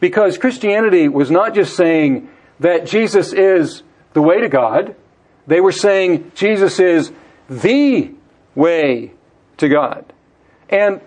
Because 0.00 0.38
Christianity 0.38 1.08
was 1.08 1.30
not 1.30 1.54
just 1.54 1.76
saying 1.76 2.28
that 2.60 2.86
Jesus 2.86 3.32
is 3.32 3.82
the 4.12 4.22
way 4.22 4.40
to 4.40 4.48
God, 4.48 4.96
they 5.46 5.60
were 5.60 5.72
saying 5.72 6.32
Jesus 6.34 6.78
is 6.78 7.12
the 7.48 8.12
way 8.54 9.12
to 9.56 9.68
God. 9.68 10.12
And 10.68 11.00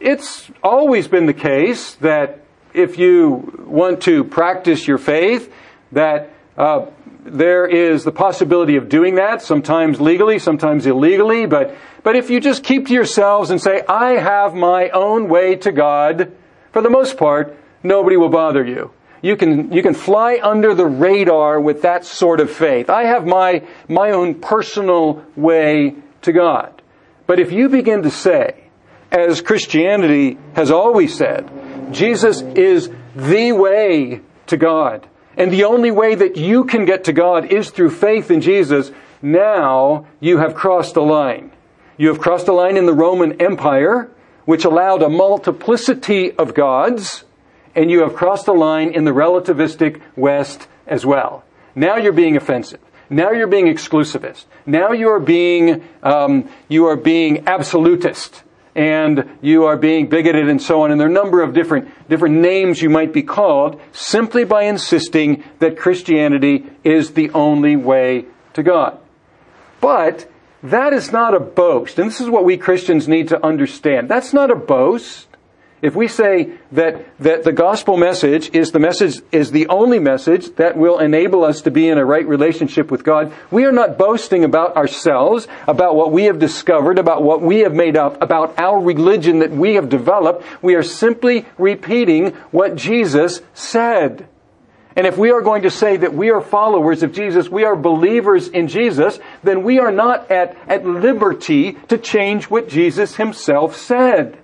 it's 0.00 0.50
always 0.62 1.08
been 1.08 1.26
the 1.26 1.34
case 1.34 1.94
that 1.96 2.40
if 2.74 2.98
you 2.98 3.64
want 3.66 4.02
to 4.02 4.24
practice 4.24 4.86
your 4.86 4.98
faith, 4.98 5.52
that 5.92 6.30
uh, 6.58 6.86
there 7.24 7.66
is 7.66 8.04
the 8.04 8.12
possibility 8.12 8.76
of 8.76 8.88
doing 8.88 9.14
that, 9.14 9.42
sometimes 9.42 10.00
legally, 10.00 10.38
sometimes 10.38 10.86
illegally, 10.86 11.46
but, 11.46 11.74
but 12.02 12.16
if 12.16 12.30
you 12.30 12.40
just 12.40 12.64
keep 12.64 12.88
to 12.88 12.92
yourselves 12.92 13.50
and 13.50 13.60
say, 13.60 13.82
I 13.88 14.12
have 14.12 14.54
my 14.54 14.90
own 14.90 15.28
way 15.28 15.56
to 15.56 15.72
God, 15.72 16.32
for 16.72 16.82
the 16.82 16.90
most 16.90 17.16
part, 17.16 17.56
nobody 17.82 18.16
will 18.16 18.28
bother 18.28 18.64
you. 18.64 18.90
You 19.22 19.36
can, 19.36 19.72
you 19.72 19.82
can 19.82 19.94
fly 19.94 20.40
under 20.42 20.74
the 20.74 20.86
radar 20.86 21.60
with 21.60 21.82
that 21.82 22.04
sort 22.04 22.40
of 22.40 22.50
faith. 22.50 22.90
I 22.90 23.04
have 23.04 23.26
my, 23.26 23.64
my 23.88 24.10
own 24.10 24.36
personal 24.36 25.24
way 25.36 25.94
to 26.22 26.32
God. 26.32 26.82
But 27.26 27.40
if 27.40 27.52
you 27.52 27.68
begin 27.68 28.02
to 28.02 28.10
say, 28.10 28.64
as 29.10 29.40
Christianity 29.40 30.38
has 30.54 30.70
always 30.70 31.14
said, 31.14 31.48
Jesus 31.92 32.42
is 32.42 32.90
the 33.16 33.52
way 33.52 34.20
to 34.46 34.56
God, 34.56 35.08
and 35.38 35.52
the 35.52 35.64
only 35.64 35.92
way 35.92 36.16
that 36.16 36.36
you 36.36 36.64
can 36.64 36.84
get 36.84 37.04
to 37.04 37.12
God 37.12 37.52
is 37.52 37.70
through 37.70 37.90
faith 37.90 38.30
in 38.30 38.40
Jesus, 38.40 38.90
now 39.22 40.06
you 40.18 40.38
have 40.38 40.54
crossed 40.54 40.96
a 40.96 41.00
line. 41.00 41.52
You 41.96 42.08
have 42.08 42.18
crossed 42.18 42.48
a 42.48 42.52
line 42.52 42.76
in 42.76 42.86
the 42.86 42.92
Roman 42.92 43.40
Empire, 43.40 44.10
which 44.44 44.64
allowed 44.64 45.02
a 45.02 45.08
multiplicity 45.08 46.32
of 46.32 46.54
gods, 46.54 47.24
and 47.74 47.90
you 47.90 48.00
have 48.00 48.14
crossed 48.14 48.48
a 48.48 48.52
line 48.52 48.90
in 48.90 49.04
the 49.04 49.12
relativistic 49.12 50.00
West 50.16 50.66
as 50.88 51.06
well. 51.06 51.44
Now 51.74 51.96
you're 51.96 52.12
being 52.12 52.36
offensive. 52.36 52.80
Now 53.08 53.30
you're 53.30 53.46
being 53.46 53.66
exclusivist. 53.66 54.44
Now 54.66 54.90
you 54.90 55.08
are 55.10 55.20
being 55.20 55.86
um, 56.02 56.50
you 56.68 56.86
are 56.86 56.96
being 56.96 57.46
absolutist, 57.46 58.42
and 58.74 59.28
you 59.40 59.64
are 59.64 59.76
being 59.76 60.08
bigoted, 60.08 60.48
and 60.48 60.60
so 60.60 60.82
on. 60.82 60.90
And 60.90 61.00
there 61.00 61.06
are 61.06 61.10
a 61.10 61.14
number 61.14 61.42
of 61.42 61.54
different 61.54 61.88
different 62.08 62.36
names 62.36 62.82
you 62.82 62.90
might 62.90 63.12
be 63.12 63.22
called 63.22 63.80
simply 63.92 64.44
by 64.44 64.64
insisting 64.64 65.44
that 65.58 65.78
Christianity 65.78 66.66
is 66.84 67.12
the 67.12 67.30
only 67.30 67.76
way 67.76 68.26
to 68.54 68.62
God. 68.62 68.98
But 69.80 70.28
that 70.62 70.92
is 70.92 71.12
not 71.12 71.34
a 71.34 71.40
boast, 71.40 71.98
and 71.98 72.10
this 72.10 72.20
is 72.20 72.28
what 72.28 72.44
we 72.44 72.56
Christians 72.56 73.06
need 73.06 73.28
to 73.28 73.44
understand. 73.44 74.08
That's 74.08 74.32
not 74.32 74.50
a 74.50 74.56
boast. 74.56 75.27
If 75.80 75.94
we 75.94 76.08
say 76.08 76.54
that, 76.72 77.06
that 77.20 77.44
the 77.44 77.52
gospel 77.52 77.96
message 77.96 78.50
is 78.52 78.72
the 78.72 78.80
message, 78.80 79.20
is 79.30 79.52
the 79.52 79.68
only 79.68 80.00
message 80.00 80.54
that 80.56 80.76
will 80.76 80.98
enable 80.98 81.44
us 81.44 81.62
to 81.62 81.70
be 81.70 81.88
in 81.88 81.98
a 81.98 82.04
right 82.04 82.26
relationship 82.26 82.90
with 82.90 83.04
God, 83.04 83.32
we 83.52 83.64
are 83.64 83.72
not 83.72 83.96
boasting 83.96 84.42
about 84.42 84.76
ourselves, 84.76 85.46
about 85.68 85.94
what 85.94 86.10
we 86.10 86.24
have 86.24 86.40
discovered, 86.40 86.98
about 86.98 87.22
what 87.22 87.42
we 87.42 87.60
have 87.60 87.74
made 87.74 87.96
up, 87.96 88.20
about 88.20 88.58
our 88.58 88.80
religion 88.80 89.38
that 89.38 89.52
we 89.52 89.74
have 89.74 89.88
developed. 89.88 90.44
We 90.62 90.74
are 90.74 90.82
simply 90.82 91.46
repeating 91.58 92.32
what 92.50 92.74
Jesus 92.74 93.40
said. 93.54 94.28
And 94.96 95.06
if 95.06 95.16
we 95.16 95.30
are 95.30 95.42
going 95.42 95.62
to 95.62 95.70
say 95.70 95.96
that 95.98 96.12
we 96.12 96.30
are 96.30 96.40
followers 96.40 97.04
of 97.04 97.12
Jesus, 97.12 97.48
we 97.48 97.62
are 97.62 97.76
believers 97.76 98.48
in 98.48 98.66
Jesus, 98.66 99.20
then 99.44 99.62
we 99.62 99.78
are 99.78 99.92
not 99.92 100.28
at, 100.32 100.56
at 100.66 100.84
liberty 100.84 101.74
to 101.86 101.98
change 101.98 102.50
what 102.50 102.68
Jesus 102.68 103.14
himself 103.14 103.76
said. 103.76 104.38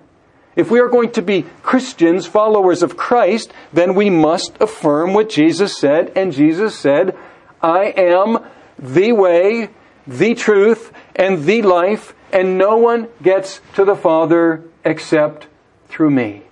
If 0.55 0.71
we 0.71 0.79
are 0.79 0.87
going 0.87 1.11
to 1.13 1.21
be 1.21 1.45
Christians, 1.63 2.25
followers 2.25 2.81
of 2.81 2.95
Christ, 2.95 3.51
then 3.73 3.93
we 3.93 4.09
must 4.09 4.55
affirm 4.61 5.13
what 5.13 5.29
Jesus 5.29 5.77
said. 5.77 6.11
And 6.15 6.31
Jesus 6.31 6.77
said, 6.77 7.17
I 7.61 7.93
am 7.97 8.39
the 8.79 9.11
way, 9.11 9.69
the 10.07 10.35
truth, 10.35 10.93
and 11.15 11.43
the 11.43 11.61
life, 11.61 12.13
and 12.31 12.57
no 12.57 12.77
one 12.77 13.09
gets 13.21 13.59
to 13.75 13.83
the 13.83 13.95
Father 13.95 14.63
except 14.83 15.47
through 15.89 16.11
me. 16.11 16.43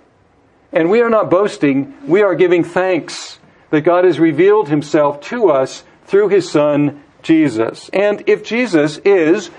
And 0.72 0.90
we 0.90 1.00
are 1.00 1.10
not 1.10 1.30
boasting, 1.30 1.94
we 2.06 2.22
are 2.22 2.34
giving 2.34 2.64
thanks 2.64 3.38
that 3.70 3.82
God 3.82 4.04
has 4.04 4.18
revealed 4.18 4.68
himself 4.68 5.20
to 5.22 5.50
us 5.50 5.84
through 6.04 6.28
his 6.28 6.50
Son, 6.50 7.02
Jesus. 7.22 7.88
And 7.92 8.22
if 8.26 8.44
Jesus 8.44 8.98
is 8.98 9.50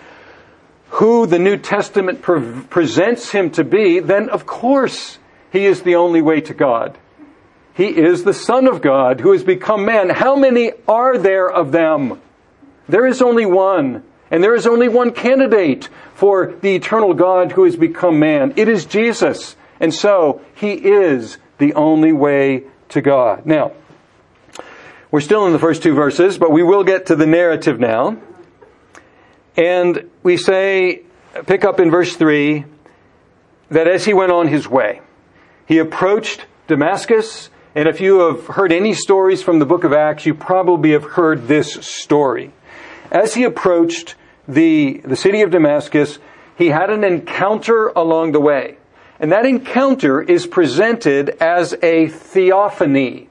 who 0.89 1.25
the 1.25 1.39
New 1.39 1.57
Testament 1.57 2.21
pre- 2.21 2.61
presents 2.69 3.31
him 3.31 3.51
to 3.51 3.63
be, 3.63 3.99
then 3.99 4.29
of 4.29 4.45
course 4.45 5.19
he 5.51 5.65
is 5.65 5.81
the 5.81 5.95
only 5.95 6.21
way 6.21 6.41
to 6.41 6.53
God. 6.53 6.97
He 7.73 7.87
is 7.87 8.23
the 8.23 8.33
Son 8.33 8.67
of 8.67 8.81
God 8.81 9.19
who 9.19 9.33
has 9.33 9.43
become 9.43 9.85
man. 9.85 10.09
How 10.09 10.35
many 10.35 10.71
are 10.87 11.17
there 11.17 11.49
of 11.51 11.71
them? 11.71 12.21
There 12.87 13.05
is 13.05 13.21
only 13.21 13.45
one. 13.45 14.03
And 14.31 14.43
there 14.43 14.55
is 14.55 14.65
only 14.65 14.87
one 14.87 15.11
candidate 15.11 15.89
for 16.13 16.55
the 16.61 16.75
eternal 16.75 17.13
God 17.13 17.51
who 17.51 17.65
has 17.65 17.75
become 17.75 18.19
man. 18.19 18.53
It 18.55 18.67
is 18.67 18.85
Jesus. 18.85 19.55
And 19.79 19.93
so 19.93 20.41
he 20.55 20.71
is 20.73 21.37
the 21.57 21.73
only 21.73 22.11
way 22.11 22.63
to 22.89 23.01
God. 23.01 23.45
Now, 23.45 23.73
we're 25.11 25.21
still 25.21 25.45
in 25.45 25.53
the 25.53 25.59
first 25.59 25.83
two 25.83 25.93
verses, 25.93 26.37
but 26.37 26.51
we 26.51 26.63
will 26.63 26.83
get 26.83 27.05
to 27.07 27.15
the 27.15 27.27
narrative 27.27 27.79
now. 27.79 28.17
And 29.57 30.09
we 30.21 30.37
say, 30.37 31.03
pick 31.45 31.63
up 31.63 31.79
in 31.79 31.89
verse 31.89 32.15
3, 32.15 32.65
that 33.69 33.87
as 33.87 34.05
he 34.05 34.13
went 34.13 34.31
on 34.31 34.47
his 34.47 34.67
way, 34.67 35.01
he 35.65 35.77
approached 35.77 36.45
Damascus. 36.67 37.49
And 37.73 37.87
if 37.87 38.01
you 38.01 38.19
have 38.19 38.47
heard 38.47 38.71
any 38.71 38.93
stories 38.93 39.41
from 39.41 39.59
the 39.59 39.65
book 39.65 39.83
of 39.83 39.93
Acts, 39.93 40.25
you 40.25 40.33
probably 40.33 40.91
have 40.91 41.03
heard 41.03 41.47
this 41.47 41.73
story. 41.85 42.53
As 43.11 43.33
he 43.33 43.43
approached 43.43 44.15
the, 44.47 45.01
the 45.05 45.15
city 45.15 45.41
of 45.41 45.51
Damascus, 45.51 46.19
he 46.57 46.67
had 46.67 46.89
an 46.89 47.03
encounter 47.03 47.87
along 47.87 48.31
the 48.31 48.39
way. 48.39 48.77
And 49.19 49.31
that 49.31 49.45
encounter 49.45 50.21
is 50.21 50.45
presented 50.45 51.29
as 51.41 51.73
a 51.81 52.07
theophany, 52.07 53.29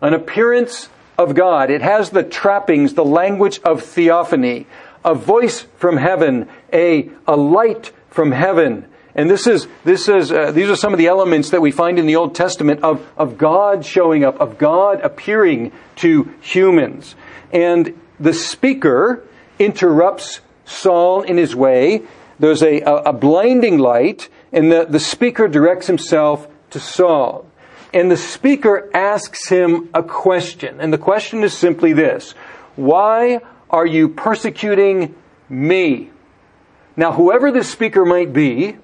an 0.00 0.14
appearance 0.14 0.88
of 1.18 1.34
God. 1.34 1.70
It 1.70 1.82
has 1.82 2.10
the 2.10 2.22
trappings, 2.22 2.94
the 2.94 3.04
language 3.04 3.60
of 3.64 3.82
theophany, 3.82 4.66
a 5.06 5.14
voice 5.14 5.64
from 5.76 5.96
heaven, 5.96 6.48
a, 6.72 7.08
a 7.26 7.36
light 7.36 7.92
from 8.10 8.32
heaven. 8.32 8.86
And 9.14 9.30
this 9.30 9.46
is, 9.46 9.66
this 9.84 10.08
is, 10.08 10.30
uh, 10.30 10.50
these 10.50 10.68
are 10.68 10.76
some 10.76 10.92
of 10.92 10.98
the 10.98 11.06
elements 11.06 11.50
that 11.50 11.62
we 11.62 11.70
find 11.70 11.98
in 11.98 12.06
the 12.06 12.16
Old 12.16 12.34
Testament 12.34 12.82
of, 12.82 13.08
of 13.16 13.38
God 13.38 13.86
showing 13.86 14.24
up, 14.24 14.38
of 14.40 14.58
God 14.58 15.00
appearing 15.00 15.72
to 15.96 16.34
humans. 16.42 17.14
And 17.52 17.98
the 18.20 18.34
speaker 18.34 19.24
interrupts 19.58 20.40
Saul 20.66 21.22
in 21.22 21.38
his 21.38 21.54
way. 21.54 22.02
There's 22.38 22.62
a, 22.62 22.80
a, 22.80 22.94
a 22.96 23.12
blinding 23.12 23.78
light, 23.78 24.28
and 24.52 24.70
the, 24.70 24.84
the 24.84 25.00
speaker 25.00 25.48
directs 25.48 25.86
himself 25.86 26.48
to 26.70 26.80
Saul. 26.80 27.46
And 27.94 28.10
the 28.10 28.16
speaker 28.16 28.90
asks 28.92 29.48
him 29.48 29.88
a 29.94 30.02
question. 30.02 30.80
And 30.80 30.92
the 30.92 30.98
question 30.98 31.44
is 31.44 31.56
simply 31.56 31.92
this 31.94 32.32
Why 32.74 33.40
are 33.70 33.86
you 33.86 34.08
persecuting 34.08 35.14
me? 35.48 36.10
Now, 36.96 37.12
whoever 37.12 37.50
this 37.50 37.70
speaker 37.70 38.04
might 38.04 38.32
be, 38.32 38.76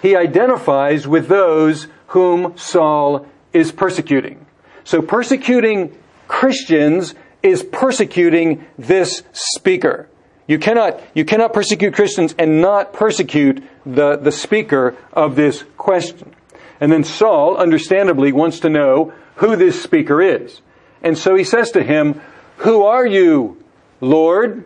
he 0.00 0.16
identifies 0.16 1.06
with 1.06 1.28
those 1.28 1.88
whom 2.08 2.56
Saul 2.56 3.26
is 3.52 3.72
persecuting. 3.72 4.46
So 4.84 5.02
persecuting 5.02 5.96
Christians 6.28 7.14
is 7.42 7.62
persecuting 7.62 8.66
this 8.78 9.22
speaker. 9.32 10.08
You 10.46 10.58
cannot, 10.58 11.00
you 11.14 11.24
cannot 11.24 11.52
persecute 11.52 11.94
Christians 11.94 12.34
and 12.38 12.60
not 12.60 12.92
persecute 12.92 13.62
the, 13.86 14.16
the 14.16 14.32
speaker 14.32 14.96
of 15.12 15.36
this 15.36 15.64
question. 15.76 16.34
And 16.80 16.90
then 16.90 17.04
Saul, 17.04 17.56
understandably, 17.56 18.32
wants 18.32 18.60
to 18.60 18.68
know 18.68 19.12
who 19.36 19.56
this 19.56 19.80
speaker 19.80 20.20
is. 20.20 20.60
And 21.02 21.16
so 21.16 21.34
he 21.36 21.44
says 21.44 21.70
to 21.72 21.82
him, 21.82 22.20
Who 22.58 22.82
are 22.82 23.06
you, 23.06 23.61
Lord. 24.02 24.64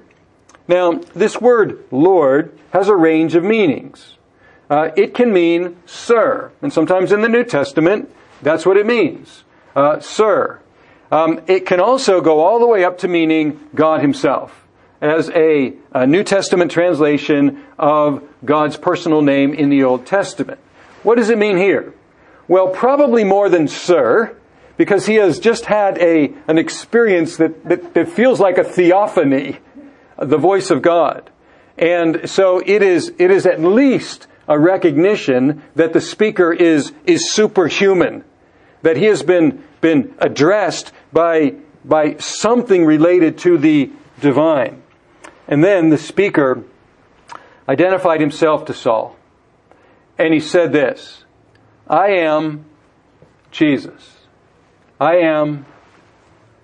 Now, 0.67 0.95
this 1.15 1.41
word 1.41 1.85
Lord 1.93 2.59
has 2.73 2.89
a 2.89 2.97
range 2.97 3.37
of 3.37 3.45
meanings. 3.45 4.17
Uh, 4.69 4.91
it 4.97 5.15
can 5.15 5.33
mean 5.33 5.77
sir, 5.87 6.51
and 6.61 6.73
sometimes 6.73 7.13
in 7.13 7.21
the 7.21 7.29
New 7.29 7.45
Testament, 7.45 8.13
that's 8.43 8.67
what 8.67 8.77
it 8.77 8.85
means, 8.85 9.45
uh, 9.77 10.01
sir. 10.01 10.59
Um, 11.13 11.41
it 11.47 11.67
can 11.67 11.79
also 11.79 12.21
go 12.21 12.41
all 12.41 12.59
the 12.59 12.67
way 12.67 12.85
up 12.85 12.99
to 12.99 13.09
meaning 13.09 13.61
God 13.75 14.01
Himself, 14.01 14.67
as 15.01 15.31
a, 15.31 15.75
a 15.93 16.07
New 16.07 16.25
Testament 16.25 16.73
translation 16.73 17.63
of 17.79 18.29
God's 18.45 18.77
personal 18.77 19.23
name 19.23 19.55
in 19.55 19.69
the 19.69 19.85
Old 19.85 20.05
Testament. 20.07 20.59
What 21.05 21.17
does 21.17 21.31
it 21.31 21.39
mean 21.39 21.57
here? 21.57 21.95
Well, 22.49 22.69
probably 22.69 23.23
more 23.23 23.49
than 23.49 23.69
sir, 23.69 24.36
because 24.77 25.07
he 25.07 25.15
has 25.17 25.39
just 25.39 25.67
had 25.67 25.99
a, 25.99 26.35
an 26.49 26.59
experience 26.59 27.37
that, 27.37 27.65
that, 27.65 27.95
that 27.95 28.09
feels 28.09 28.41
like 28.41 28.59
a 28.59 28.65
theophany, 28.65 29.59
the 30.19 30.37
voice 30.37 30.71
of 30.71 30.83
God. 30.83 31.31
And 31.79 32.29
so 32.29 32.63
it 32.65 32.83
is, 32.83 33.13
it 33.19 33.31
is 33.31 33.47
at 33.47 33.61
least 33.61 34.27
a 34.49 34.59
recognition 34.59 35.63
that 35.75 35.93
the 35.93 36.01
speaker 36.01 36.53
is, 36.53 36.93
is 37.05 37.33
superhuman, 37.33 38.25
that 38.83 38.97
he 38.97 39.05
has 39.05 39.23
been, 39.23 39.63
been 39.81 40.15
addressed 40.19 40.93
by, 41.13 41.55
by 41.85 42.17
something 42.19 42.85
related 42.85 43.39
to 43.39 43.59
the 43.59 43.91
divine. 44.21 44.83
And 45.49 45.63
then 45.63 45.91
the 45.91 45.99
speaker 45.99 46.65
identified 47.69 48.21
himself 48.21 48.67
to 48.67 48.75
Saul. 48.75 49.17
And 50.19 50.33
he 50.33 50.41
said 50.41 50.73
this 50.73 51.25
I 51.89 52.09
am 52.09 52.65
Jesus. 53.51 54.16
I 55.01 55.17
am 55.17 55.67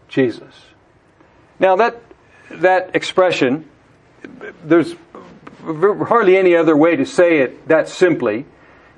Jesus. 0.09 0.55
Now 1.59 1.77
that 1.77 2.01
that 2.51 2.95
expression, 2.95 3.69
there's 4.65 4.95
hardly 5.63 6.37
any 6.37 6.57
other 6.57 6.77
way 6.77 6.97
to 6.97 7.07
say 7.07 7.39
it 7.39 7.69
that 7.69 7.89
simply, 7.89 8.45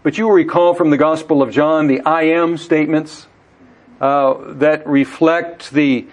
but 0.02 0.18
you 0.18 0.26
will 0.26 0.34
recall 0.34 0.74
from 0.74 0.90
the 0.90 0.96
Gospel 0.96 1.42
of 1.42 1.50
John 1.50 1.86
the 1.86 2.00
I 2.00 2.22
am 2.22 2.56
statements 2.56 3.26
uh, 4.00 4.34
that 4.54 4.86
reflect 4.86 5.70
the, 5.70 6.06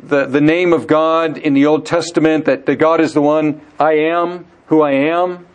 the, 0.00 0.26
the 0.26 0.40
name 0.40 0.72
of 0.72 0.86
God 0.86 1.38
in 1.38 1.54
the 1.54 1.66
Old 1.66 1.86
Testament, 1.86 2.46
that, 2.46 2.66
that 2.66 2.76
God 2.76 3.00
is 3.00 3.14
the 3.14 3.22
one 3.22 3.60
I 3.78 3.92
am, 3.92 4.46
who 4.66 4.82
I 4.82 4.92
am. 4.92 5.46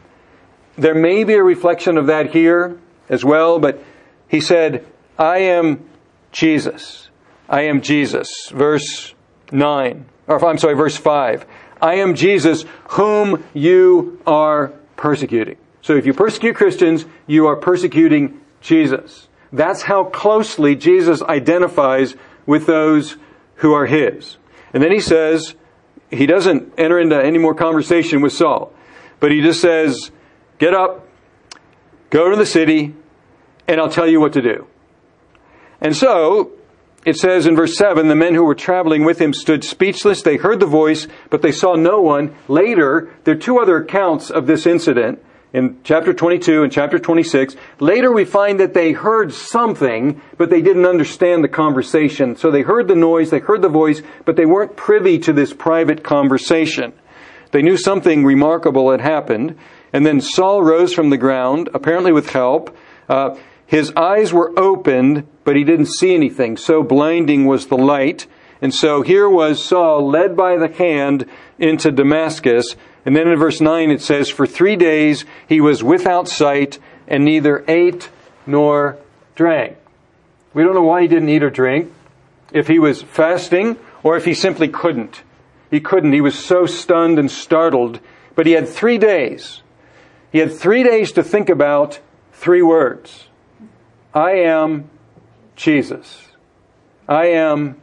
There 0.77 0.95
may 0.95 1.23
be 1.23 1.33
a 1.33 1.43
reflection 1.43 1.97
of 1.97 2.07
that 2.07 2.31
here 2.31 2.79
as 3.09 3.23
well, 3.23 3.59
but 3.59 3.83
he 4.27 4.41
said, 4.41 4.85
I 5.19 5.39
am 5.39 5.87
Jesus. 6.31 7.02
I 7.49 7.63
am 7.63 7.81
Jesus. 7.81 8.49
Verse 8.51 9.13
9. 9.51 10.05
Or 10.27 10.45
I'm 10.45 10.57
sorry, 10.57 10.75
verse 10.75 10.97
5. 10.97 11.45
I 11.81 11.95
am 11.95 12.15
Jesus 12.15 12.65
whom 12.89 13.43
you 13.53 14.21
are 14.25 14.69
persecuting. 14.95 15.57
So 15.81 15.95
if 15.95 16.05
you 16.05 16.13
persecute 16.13 16.55
Christians, 16.55 17.05
you 17.27 17.47
are 17.47 17.57
persecuting 17.57 18.39
Jesus. 18.61 19.27
That's 19.51 19.83
how 19.83 20.05
closely 20.05 20.75
Jesus 20.75 21.21
identifies 21.21 22.15
with 22.45 22.65
those 22.65 23.17
who 23.55 23.73
are 23.73 23.85
his. 23.85 24.37
And 24.73 24.81
then 24.81 24.91
he 24.91 25.01
says, 25.01 25.55
he 26.09 26.25
doesn't 26.25 26.73
enter 26.77 26.99
into 26.99 27.21
any 27.21 27.37
more 27.37 27.53
conversation 27.53 28.21
with 28.21 28.33
Saul, 28.33 28.73
but 29.19 29.31
he 29.31 29.41
just 29.41 29.61
says, 29.61 30.11
get 30.57 30.73
up, 30.73 31.07
go 32.09 32.29
to 32.29 32.35
the 32.35 32.45
city, 32.45 32.95
and 33.67 33.79
I'll 33.79 33.89
tell 33.89 34.07
you 34.07 34.19
what 34.19 34.33
to 34.33 34.41
do. 34.41 34.67
And 35.81 35.95
so, 35.95 36.51
it 37.05 37.17
says 37.17 37.45
in 37.45 37.55
verse 37.55 37.75
7 37.77 38.07
the 38.07 38.15
men 38.15 38.33
who 38.33 38.43
were 38.43 38.55
traveling 38.55 39.03
with 39.03 39.19
him 39.19 39.33
stood 39.33 39.63
speechless. 39.63 40.21
They 40.21 40.37
heard 40.37 40.59
the 40.59 40.65
voice, 40.65 41.07
but 41.29 41.41
they 41.41 41.51
saw 41.51 41.75
no 41.75 42.01
one. 42.01 42.35
Later, 42.47 43.13
there 43.23 43.35
are 43.35 43.39
two 43.39 43.59
other 43.59 43.77
accounts 43.77 44.29
of 44.29 44.47
this 44.47 44.65
incident 44.65 45.23
in 45.53 45.77
chapter 45.83 46.13
22 46.13 46.63
and 46.63 46.71
chapter 46.71 46.97
26. 46.97 47.55
Later, 47.79 48.11
we 48.11 48.25
find 48.25 48.59
that 48.59 48.73
they 48.73 48.91
heard 48.91 49.33
something, 49.33 50.21
but 50.37 50.49
they 50.49 50.61
didn't 50.61 50.85
understand 50.85 51.43
the 51.43 51.49
conversation. 51.49 52.35
So 52.35 52.49
they 52.49 52.63
heard 52.63 52.87
the 52.87 52.95
noise, 52.95 53.29
they 53.29 53.39
heard 53.39 53.61
the 53.61 53.69
voice, 53.69 54.01
but 54.25 54.35
they 54.35 54.45
weren't 54.45 54.75
privy 54.75 55.19
to 55.19 55.33
this 55.33 55.53
private 55.53 56.03
conversation. 56.03 56.93
They 57.51 57.61
knew 57.61 57.77
something 57.77 58.25
remarkable 58.25 58.91
had 58.91 59.01
happened. 59.01 59.57
And 59.93 60.03
then 60.03 60.21
Saul 60.21 60.63
rose 60.63 60.91
from 60.91 61.11
the 61.11 61.17
ground, 61.17 61.69
apparently 61.73 62.11
with 62.11 62.29
help. 62.29 62.75
Uh, 63.07 63.35
his 63.65 63.91
eyes 63.95 64.33
were 64.33 64.57
opened, 64.57 65.25
but 65.43 65.55
he 65.55 65.63
didn't 65.63 65.87
see 65.87 66.13
anything. 66.13 66.57
So 66.57 66.83
blinding 66.83 67.45
was 67.45 67.67
the 67.67 67.77
light. 67.77 68.27
And 68.61 68.73
so 68.73 69.01
here 69.01 69.29
was 69.29 69.63
Saul 69.63 70.09
led 70.09 70.37
by 70.37 70.57
the 70.57 70.67
hand 70.67 71.25
into 71.59 71.91
Damascus. 71.91 72.75
And 73.05 73.15
then 73.15 73.27
in 73.27 73.37
verse 73.37 73.59
9 73.59 73.91
it 73.91 74.01
says, 74.01 74.29
For 74.29 74.47
three 74.47 74.75
days 74.75 75.25
he 75.47 75.59
was 75.59 75.83
without 75.83 76.27
sight 76.27 76.79
and 77.07 77.25
neither 77.25 77.63
ate 77.67 78.09
nor 78.45 78.97
drank. 79.35 79.77
We 80.53 80.63
don't 80.63 80.75
know 80.75 80.83
why 80.83 81.01
he 81.01 81.07
didn't 81.07 81.29
eat 81.29 81.43
or 81.43 81.49
drink. 81.49 81.91
If 82.51 82.67
he 82.67 82.79
was 82.79 83.01
fasting 83.01 83.77
or 84.03 84.15
if 84.15 84.25
he 84.25 84.33
simply 84.33 84.67
couldn't. 84.67 85.23
He 85.71 85.79
couldn't. 85.79 86.13
He 86.13 86.21
was 86.21 86.37
so 86.37 86.65
stunned 86.65 87.17
and 87.17 87.31
startled. 87.31 87.99
But 88.35 88.45
he 88.45 88.51
had 88.51 88.69
three 88.69 88.97
days. 88.97 89.63
He 90.31 90.39
had 90.39 90.53
three 90.53 90.83
days 90.83 91.11
to 91.13 91.23
think 91.23 91.49
about 91.49 91.99
three 92.31 92.61
words. 92.61 93.27
I 94.13 94.31
am 94.31 94.89
Jesus. 95.55 96.27
I 97.07 97.27
am 97.27 97.81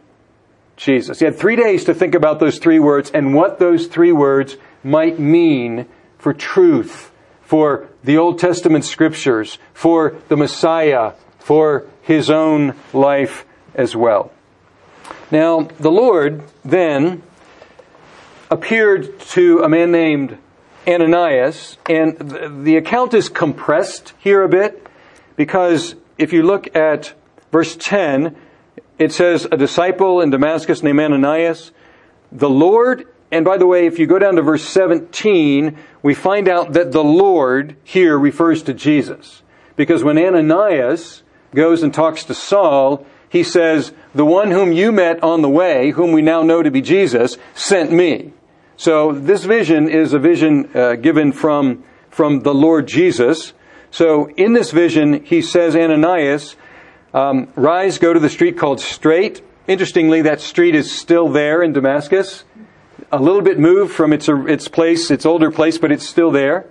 Jesus. 0.76 1.18
He 1.18 1.24
had 1.24 1.36
three 1.36 1.56
days 1.56 1.84
to 1.84 1.94
think 1.94 2.14
about 2.14 2.40
those 2.40 2.58
three 2.58 2.78
words 2.78 3.10
and 3.10 3.34
what 3.34 3.58
those 3.58 3.86
three 3.86 4.12
words 4.12 4.56
might 4.82 5.18
mean 5.18 5.86
for 6.18 6.32
truth, 6.32 7.10
for 7.42 7.88
the 8.04 8.16
Old 8.16 8.38
Testament 8.38 8.84
scriptures, 8.84 9.58
for 9.74 10.16
the 10.28 10.36
Messiah, 10.36 11.12
for 11.38 11.86
his 12.02 12.30
own 12.30 12.74
life 12.92 13.44
as 13.74 13.96
well. 13.96 14.32
Now, 15.30 15.62
the 15.78 15.90
Lord 15.90 16.42
then 16.64 17.22
appeared 18.50 19.18
to 19.20 19.62
a 19.62 19.68
man 19.68 19.90
named 19.92 20.38
Ananias, 20.86 21.76
and 21.88 22.64
the 22.64 22.76
account 22.76 23.14
is 23.14 23.28
compressed 23.28 24.12
here 24.18 24.42
a 24.42 24.48
bit 24.48 24.86
because 25.36 25.94
if 26.20 26.34
you 26.34 26.42
look 26.42 26.76
at 26.76 27.14
verse 27.50 27.76
10, 27.76 28.36
it 28.98 29.12
says, 29.12 29.46
A 29.50 29.56
disciple 29.56 30.20
in 30.20 30.30
Damascus 30.30 30.82
named 30.82 31.00
Ananias, 31.00 31.72
the 32.30 32.50
Lord, 32.50 33.06
and 33.32 33.44
by 33.44 33.56
the 33.56 33.66
way, 33.66 33.86
if 33.86 33.98
you 33.98 34.06
go 34.06 34.18
down 34.18 34.36
to 34.36 34.42
verse 34.42 34.68
17, 34.68 35.78
we 36.02 36.14
find 36.14 36.46
out 36.46 36.74
that 36.74 36.92
the 36.92 37.02
Lord 37.02 37.76
here 37.82 38.18
refers 38.18 38.62
to 38.64 38.74
Jesus. 38.74 39.42
Because 39.76 40.04
when 40.04 40.18
Ananias 40.18 41.22
goes 41.54 41.82
and 41.82 41.94
talks 41.94 42.24
to 42.24 42.34
Saul, 42.34 43.06
he 43.30 43.42
says, 43.42 43.92
The 44.14 44.26
one 44.26 44.50
whom 44.50 44.72
you 44.72 44.92
met 44.92 45.22
on 45.22 45.40
the 45.40 45.48
way, 45.48 45.90
whom 45.90 46.12
we 46.12 46.20
now 46.20 46.42
know 46.42 46.62
to 46.62 46.70
be 46.70 46.82
Jesus, 46.82 47.38
sent 47.54 47.90
me. 47.90 48.34
So 48.76 49.12
this 49.12 49.44
vision 49.44 49.88
is 49.88 50.12
a 50.12 50.18
vision 50.18 50.68
uh, 50.74 50.96
given 50.96 51.32
from, 51.32 51.84
from 52.10 52.40
the 52.40 52.54
Lord 52.54 52.88
Jesus. 52.88 53.54
So 53.90 54.30
in 54.30 54.52
this 54.52 54.70
vision, 54.70 55.24
he 55.24 55.42
says, 55.42 55.74
Ananias, 55.74 56.56
um, 57.12 57.48
rise, 57.56 57.98
go 57.98 58.12
to 58.12 58.20
the 58.20 58.28
street 58.28 58.56
called 58.56 58.80
Straight. 58.80 59.42
Interestingly, 59.66 60.22
that 60.22 60.40
street 60.40 60.74
is 60.74 60.92
still 60.92 61.28
there 61.28 61.62
in 61.62 61.72
Damascus. 61.72 62.44
A 63.12 63.20
little 63.20 63.42
bit 63.42 63.58
moved 63.58 63.92
from 63.92 64.12
its, 64.12 64.28
its 64.28 64.68
place, 64.68 65.10
its 65.10 65.26
older 65.26 65.50
place, 65.50 65.78
but 65.78 65.90
it's 65.90 66.06
still 66.06 66.30
there. 66.30 66.66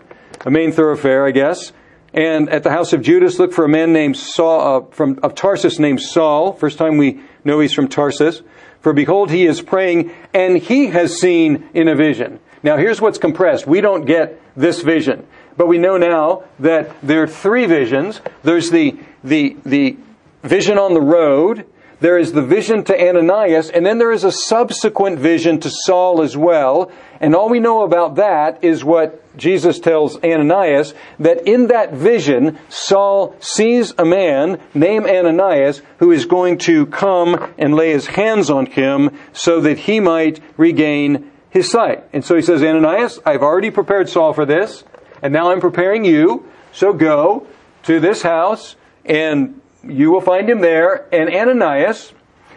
A 0.46 0.52
main 0.52 0.72
thoroughfare, 0.72 1.26
I 1.26 1.32
guess. 1.32 1.74
And 2.14 2.50
at 2.50 2.64
the 2.64 2.72
house 2.72 2.94
of 2.94 3.02
Judas, 3.02 3.38
look 3.38 3.54
for 3.54 3.66
a 3.66 3.70
man 3.70 3.94
named 3.94 4.18
Saul, 4.18 4.62
uh, 4.62 4.86
from, 4.92 5.20
of 5.22 5.36
Tarsus 5.36 5.78
named 5.78 6.02
Saul. 6.02 6.54
First 6.54 6.78
time 6.78 6.98
we 6.98 7.20
know 7.44 7.60
he's 7.60 7.74
from 7.74 7.88
Tarsus. 7.88 8.42
For 8.80 8.94
behold, 8.94 9.30
he 9.30 9.46
is 9.46 9.62
praying, 9.62 10.12
and 10.34 10.58
he 10.58 10.88
has 10.88 11.20
seen 11.20 11.70
in 11.74 11.88
a 11.88 11.96
vision. 11.96 12.40
Now 12.64 12.78
here's 12.78 13.02
what's 13.02 13.18
compressed. 13.18 13.68
We 13.68 13.82
don't 13.82 14.06
get 14.06 14.42
this 14.56 14.82
vision. 14.82 15.28
But 15.60 15.68
we 15.68 15.78
know 15.78 15.98
now 15.98 16.46
that 16.60 16.96
there 17.04 17.22
are 17.22 17.28
three 17.28 17.66
visions. 17.66 18.22
There's 18.44 18.70
the, 18.70 18.98
the, 19.26 19.58
the 19.66 19.98
vision 20.42 20.78
on 20.78 20.94
the 20.94 21.02
road, 21.02 21.66
there 22.00 22.18
is 22.18 22.32
the 22.32 22.42
vision 22.42 22.86
to 22.86 22.98
Ananias, 22.98 23.70
and 23.70 23.86
then 23.86 23.98
there 23.98 24.14
is 24.14 24.24
a 24.24 24.32
subsequent 24.32 25.20
vision 25.20 25.60
to 25.60 25.70
Saul 25.70 26.22
as 26.22 26.38
well. 26.38 26.90
And 27.20 27.36
all 27.36 27.50
we 27.50 27.60
know 27.60 27.84
about 27.84 28.16
that 28.16 28.64
is 28.64 28.86
what 28.86 29.22
Jesus 29.38 29.82
tells 29.82 30.16
Ananias 30.24 30.94
that 31.20 31.46
in 31.46 31.68
that 31.68 31.92
vision, 31.92 32.58
Saul 32.70 33.36
sees 33.42 33.94
a 33.98 34.06
man 34.06 34.62
named 34.74 35.08
Ananias 35.08 35.82
who 35.98 36.14
is 36.14 36.24
going 36.26 36.60
to 36.60 36.86
come 36.86 37.54
and 37.58 37.76
lay 37.76 37.92
his 37.92 38.08
hands 38.08 38.50
on 38.50 38.66
him 38.66 39.10
so 39.34 39.60
that 39.60 39.80
he 39.80 40.00
might 40.00 40.40
regain 40.56 41.30
his 41.50 41.70
sight. 41.70 42.06
And 42.14 42.24
so 42.24 42.38
he 42.38 42.42
says, 42.42 42.64
Ananias, 42.64 43.20
I've 43.26 43.44
already 43.44 43.72
prepared 43.72 44.08
Saul 44.08 44.32
for 44.32 44.46
this 44.46 44.86
and 45.22 45.34
now 45.34 45.52
I'm 45.52 45.60
preparing 45.60 46.06
you. 46.06 46.46
So 46.72 46.94
go 46.94 47.48
to 47.84 48.00
this 48.00 48.22
house, 48.22 48.76
and 49.06 49.62
you 49.84 50.12
will 50.12 50.22
find 50.22 50.50
him 50.50 50.62
there. 50.62 51.08
And 51.14 51.34
Ananias, 51.34 52.14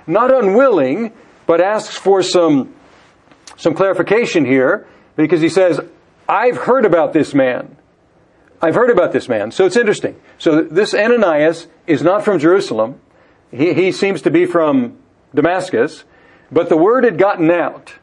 not 0.06 0.34
unwilling, 0.34 1.12
but 1.46 1.60
asks 1.60 1.96
for 1.96 2.22
some, 2.22 2.74
some 3.56 3.74
clarification 3.74 4.44
here, 4.44 4.86
because 5.16 5.40
he 5.40 5.48
says, 5.48 5.80
I've 6.28 6.56
heard 6.56 6.84
about 6.84 7.12
this 7.12 7.34
man. 7.34 7.76
I've 8.60 8.74
heard 8.74 8.90
about 8.90 9.12
this 9.12 9.28
man. 9.28 9.50
So 9.50 9.66
it's 9.66 9.76
interesting. 9.76 10.20
So 10.38 10.62
this 10.62 10.94
Ananias 10.94 11.66
is 11.86 12.02
not 12.02 12.24
from 12.24 12.38
Jerusalem. 12.38 13.00
He, 13.50 13.74
he 13.74 13.92
seems 13.92 14.22
to 14.22 14.30
be 14.30 14.46
from 14.46 14.98
Damascus. 15.34 16.04
But 16.50 16.68
the 16.68 16.76
word 16.76 17.04
had 17.04 17.18
gotten 17.18 17.50
out. 17.50 17.94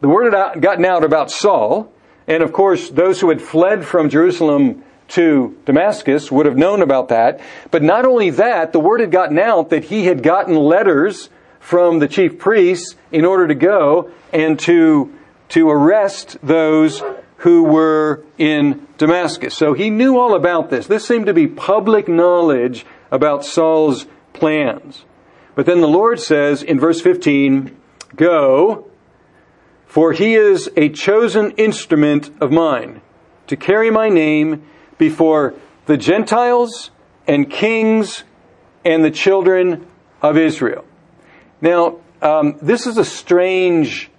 The 0.00 0.08
word 0.08 0.32
had 0.32 0.60
gotten 0.60 0.84
out 0.84 1.02
about 1.04 1.30
Saul. 1.30 1.92
And 2.26 2.42
of 2.42 2.52
course, 2.52 2.90
those 2.90 3.20
who 3.20 3.28
had 3.28 3.42
fled 3.42 3.84
from 3.84 4.08
Jerusalem 4.08 4.82
to 5.08 5.56
Damascus 5.66 6.32
would 6.32 6.46
have 6.46 6.56
known 6.56 6.82
about 6.82 7.08
that. 7.08 7.40
But 7.70 7.82
not 7.82 8.06
only 8.06 8.30
that, 8.30 8.72
the 8.72 8.80
word 8.80 9.00
had 9.00 9.10
gotten 9.10 9.38
out 9.38 9.70
that 9.70 9.84
he 9.84 10.06
had 10.06 10.22
gotten 10.22 10.56
letters 10.56 11.28
from 11.60 11.98
the 11.98 12.08
chief 12.08 12.38
priests 12.38 12.96
in 13.12 13.24
order 13.24 13.48
to 13.48 13.54
go 13.54 14.10
and 14.32 14.58
to, 14.60 15.12
to 15.50 15.70
arrest 15.70 16.36
those 16.42 17.02
who 17.38 17.64
were 17.64 18.24
in 18.38 18.86
Damascus. 18.96 19.54
So 19.54 19.74
he 19.74 19.90
knew 19.90 20.18
all 20.18 20.34
about 20.34 20.70
this. 20.70 20.86
This 20.86 21.06
seemed 21.06 21.26
to 21.26 21.34
be 21.34 21.46
public 21.46 22.08
knowledge 22.08 22.86
about 23.10 23.44
Saul's 23.44 24.06
plans. 24.32 25.04
But 25.54 25.66
then 25.66 25.80
the 25.80 25.88
Lord 25.88 26.20
says 26.20 26.62
in 26.62 26.80
verse 26.80 27.00
15, 27.00 27.76
Go, 28.16 28.90
for 29.94 30.12
he 30.12 30.34
is 30.34 30.68
a 30.76 30.88
chosen 30.88 31.52
instrument 31.52 32.28
of 32.40 32.50
mine 32.50 33.00
to 33.46 33.56
carry 33.56 33.90
my 33.90 34.08
name 34.08 34.66
before 34.98 35.54
the 35.86 35.96
Gentiles 35.96 36.90
and 37.28 37.48
kings 37.48 38.24
and 38.84 39.04
the 39.04 39.10
children 39.10 39.86
of 40.20 40.36
Israel. 40.36 40.84
Now, 41.60 41.98
um, 42.20 42.58
this 42.60 42.88
is 42.88 42.98
a 42.98 43.04
strange, 43.04 44.10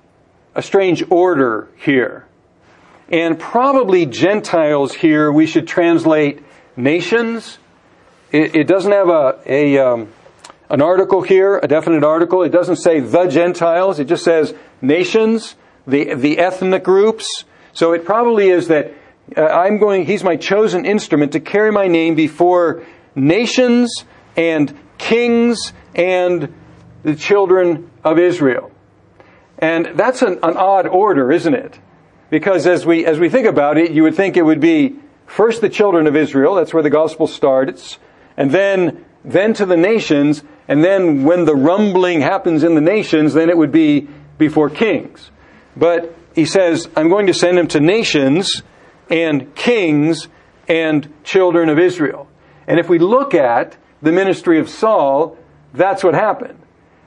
a 0.55 0.61
strange 0.61 1.03
order 1.09 1.67
here. 1.75 2.25
And 3.09 3.37
probably 3.37 4.05
Gentiles 4.05 4.93
here 4.93 5.29
we 5.29 5.45
should 5.45 5.67
translate 5.67 6.41
nations 6.77 7.59
it, 8.31 8.55
it 8.55 8.67
doesn't 8.67 8.91
have 8.91 9.09
a, 9.09 9.39
a 9.45 9.77
um, 9.77 10.09
an 10.69 10.81
article 10.81 11.21
here, 11.21 11.57
a 11.57 11.67
definite 11.67 12.03
article. 12.03 12.43
It 12.43 12.49
doesn't 12.49 12.77
say 12.77 12.99
the 12.99 13.27
Gentiles. 13.27 13.99
It 13.99 14.05
just 14.05 14.23
says 14.23 14.53
nations, 14.81 15.55
the 15.87 16.15
the 16.15 16.39
ethnic 16.39 16.83
groups. 16.83 17.45
So 17.73 17.93
it 17.93 18.05
probably 18.05 18.49
is 18.49 18.67
that 18.69 18.93
uh, 19.35 19.41
I'm 19.41 19.77
going. 19.77 20.05
He's 20.05 20.23
my 20.23 20.35
chosen 20.35 20.85
instrument 20.85 21.33
to 21.33 21.39
carry 21.39 21.71
my 21.71 21.87
name 21.87 22.15
before 22.15 22.85
nations 23.15 24.05
and 24.35 24.77
kings 24.97 25.73
and 25.93 26.53
the 27.03 27.15
children 27.15 27.89
of 28.03 28.19
Israel. 28.19 28.71
And 29.57 29.91
that's 29.95 30.21
an, 30.21 30.39
an 30.43 30.57
odd 30.57 30.87
order, 30.87 31.31
isn't 31.31 31.53
it? 31.53 31.79
Because 32.29 32.67
as 32.67 32.85
we 32.85 33.05
as 33.05 33.19
we 33.19 33.29
think 33.29 33.47
about 33.47 33.77
it, 33.77 33.91
you 33.91 34.03
would 34.03 34.15
think 34.15 34.37
it 34.37 34.43
would 34.43 34.59
be 34.59 34.95
first 35.25 35.61
the 35.61 35.69
children 35.69 36.07
of 36.07 36.15
Israel. 36.15 36.55
That's 36.55 36.73
where 36.73 36.83
the 36.83 36.89
gospel 36.89 37.27
starts, 37.27 37.97
and 38.35 38.51
then 38.51 39.05
then 39.23 39.53
to 39.55 39.65
the 39.65 39.77
nations, 39.77 40.43
and 40.67 40.83
then 40.83 41.23
when 41.23 41.45
the 41.45 41.55
rumbling 41.55 42.21
happens 42.21 42.63
in 42.63 42.75
the 42.75 42.81
nations, 42.81 43.33
then 43.33 43.49
it 43.49 43.57
would 43.57 43.71
be 43.71 44.07
before 44.37 44.69
kings. 44.69 45.31
But 45.75 46.15
he 46.33 46.45
says, 46.45 46.89
I'm 46.95 47.09
going 47.09 47.27
to 47.27 47.33
send 47.33 47.57
him 47.57 47.67
to 47.69 47.79
nations 47.79 48.63
and 49.09 49.53
kings 49.55 50.27
and 50.67 51.11
children 51.23 51.69
of 51.69 51.79
Israel. 51.79 52.27
And 52.67 52.79
if 52.79 52.89
we 52.89 52.99
look 52.99 53.33
at 53.33 53.77
the 54.01 54.11
ministry 54.11 54.59
of 54.59 54.69
Saul, 54.69 55.37
that's 55.73 56.03
what 56.03 56.13
happened. 56.13 56.59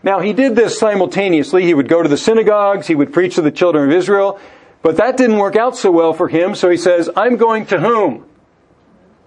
Now, 0.03 0.21
he 0.21 0.33
did 0.33 0.55
this 0.55 0.79
simultaneously. 0.79 1.65
He 1.65 1.75
would 1.75 1.89
go 1.89 2.03
to 2.03 2.09
the 2.09 2.17
synagogues, 2.17 2.87
he 2.87 2.95
would 2.95 3.13
preach 3.13 3.35
to 3.35 3.43
the 3.43 3.51
children 3.51 3.91
of 3.91 3.97
Israel, 3.97 4.39
but 4.83 4.97
that 4.99 5.17
didn't 5.17 5.39
work 5.39 5.57
out 5.57 5.77
so 5.77 5.91
well 5.91 6.13
for 6.13 6.29
him, 6.29 6.55
so 6.55 6.71
he 6.71 6.77
says, 6.77 7.11
I'm 7.17 7.37
going 7.37 7.67
to 7.67 7.81
whom? 7.81 8.27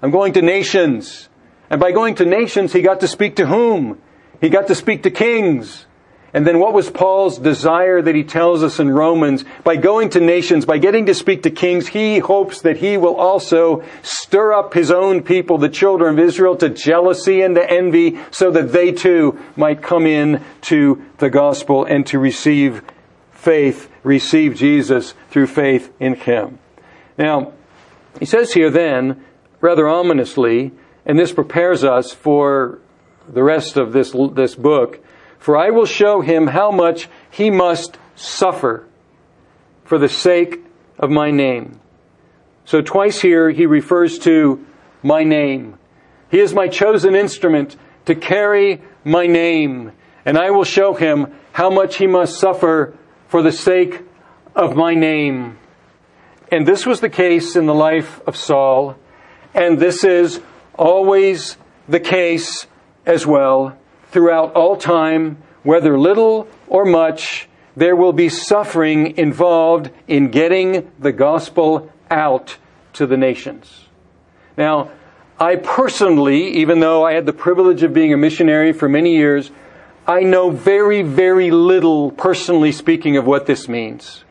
I'm 0.01 0.11
going 0.11 0.33
to 0.33 0.41
nations. 0.41 1.27
And 1.69 1.79
by 1.79 1.91
going 1.91 2.15
to 2.15 2.25
nations, 2.25 2.73
he 2.73 2.81
got 2.81 3.01
to 3.01 3.07
speak 3.07 3.35
to 3.35 3.45
whom? 3.45 4.01
He 4.39 4.49
got 4.49 4.67
to 4.67 4.75
speak 4.75 5.03
to 5.03 5.11
kings. 5.11 5.85
And 6.33 6.47
then 6.47 6.59
what 6.59 6.73
was 6.73 6.89
Paul's 6.89 7.37
desire 7.37 8.01
that 8.01 8.15
he 8.15 8.23
tells 8.23 8.63
us 8.63 8.79
in 8.79 8.89
Romans? 8.89 9.43
By 9.65 9.75
going 9.75 10.11
to 10.11 10.21
nations, 10.21 10.65
by 10.65 10.77
getting 10.77 11.07
to 11.07 11.13
speak 11.13 11.43
to 11.43 11.51
kings, 11.51 11.87
he 11.87 12.19
hopes 12.19 12.61
that 12.61 12.77
he 12.77 12.95
will 12.95 13.15
also 13.15 13.83
stir 14.01 14.53
up 14.53 14.73
his 14.73 14.91
own 14.91 15.23
people, 15.23 15.57
the 15.57 15.67
children 15.67 16.17
of 16.17 16.23
Israel, 16.23 16.55
to 16.57 16.69
jealousy 16.69 17.41
and 17.41 17.55
to 17.55 17.69
envy 17.69 18.17
so 18.31 18.49
that 18.51 18.71
they 18.71 18.93
too 18.93 19.39
might 19.57 19.81
come 19.81 20.05
in 20.05 20.41
to 20.61 21.03
the 21.17 21.29
gospel 21.29 21.83
and 21.83 22.07
to 22.07 22.17
receive 22.17 22.81
faith, 23.31 23.89
receive 24.03 24.55
Jesus 24.55 25.13
through 25.31 25.47
faith 25.47 25.91
in 25.99 26.15
him. 26.15 26.59
Now, 27.17 27.51
he 28.19 28.25
says 28.25 28.53
here 28.53 28.69
then, 28.69 29.25
rather 29.59 29.87
ominously, 29.87 30.71
and 31.05 31.19
this 31.19 31.33
prepares 31.33 31.83
us 31.83 32.13
for 32.13 32.79
the 33.27 33.43
rest 33.43 33.77
of 33.77 33.91
this, 33.93 34.15
this 34.33 34.55
book. 34.55 35.03
For 35.41 35.57
I 35.57 35.71
will 35.71 35.87
show 35.87 36.21
him 36.21 36.45
how 36.45 36.69
much 36.69 37.09
he 37.31 37.49
must 37.49 37.97
suffer 38.15 38.87
for 39.83 39.97
the 39.97 40.07
sake 40.07 40.59
of 40.99 41.09
my 41.09 41.31
name. 41.31 41.79
So 42.63 42.81
twice 42.81 43.21
here 43.21 43.49
he 43.49 43.65
refers 43.65 44.19
to 44.19 44.63
my 45.01 45.23
name. 45.23 45.79
He 46.29 46.39
is 46.39 46.53
my 46.53 46.67
chosen 46.67 47.15
instrument 47.15 47.75
to 48.05 48.13
carry 48.13 48.83
my 49.03 49.25
name, 49.25 49.93
and 50.25 50.37
I 50.37 50.51
will 50.51 50.63
show 50.63 50.93
him 50.93 51.33
how 51.53 51.71
much 51.71 51.97
he 51.97 52.05
must 52.05 52.39
suffer 52.39 52.95
for 53.27 53.41
the 53.41 53.51
sake 53.51 54.03
of 54.55 54.75
my 54.75 54.93
name. 54.93 55.57
And 56.51 56.67
this 56.67 56.85
was 56.85 57.01
the 57.01 57.09
case 57.09 57.55
in 57.55 57.65
the 57.65 57.73
life 57.73 58.21
of 58.27 58.37
Saul, 58.37 58.95
and 59.55 59.79
this 59.79 60.03
is 60.03 60.39
always 60.77 61.57
the 61.89 61.99
case 61.99 62.67
as 63.07 63.25
well 63.25 63.75
throughout 64.11 64.53
all 64.53 64.75
time, 64.75 65.37
whether 65.63 65.97
little 65.97 66.47
or 66.67 66.85
much, 66.85 67.47
there 67.75 67.95
will 67.95 68.13
be 68.13 68.29
suffering 68.29 69.17
involved 69.17 69.89
in 70.07 70.29
getting 70.29 70.91
the 70.99 71.11
gospel 71.11 71.91
out 72.09 72.57
to 72.93 73.07
the 73.07 73.17
nations. 73.17 73.85
Now, 74.57 74.91
I 75.39 75.55
personally, 75.55 76.57
even 76.57 76.81
though 76.81 77.05
I 77.05 77.13
had 77.13 77.25
the 77.25 77.33
privilege 77.33 77.83
of 77.83 77.93
being 77.93 78.13
a 78.13 78.17
missionary 78.17 78.73
for 78.73 78.89
many 78.89 79.15
years, 79.15 79.49
I 80.05 80.21
know 80.21 80.49
very, 80.49 81.03
very 81.03 81.51
little, 81.51 82.11
personally 82.11 82.71
speaking, 82.71 83.17
of 83.17 83.25
what 83.25 83.45
this 83.45 83.67
means. 83.67 84.23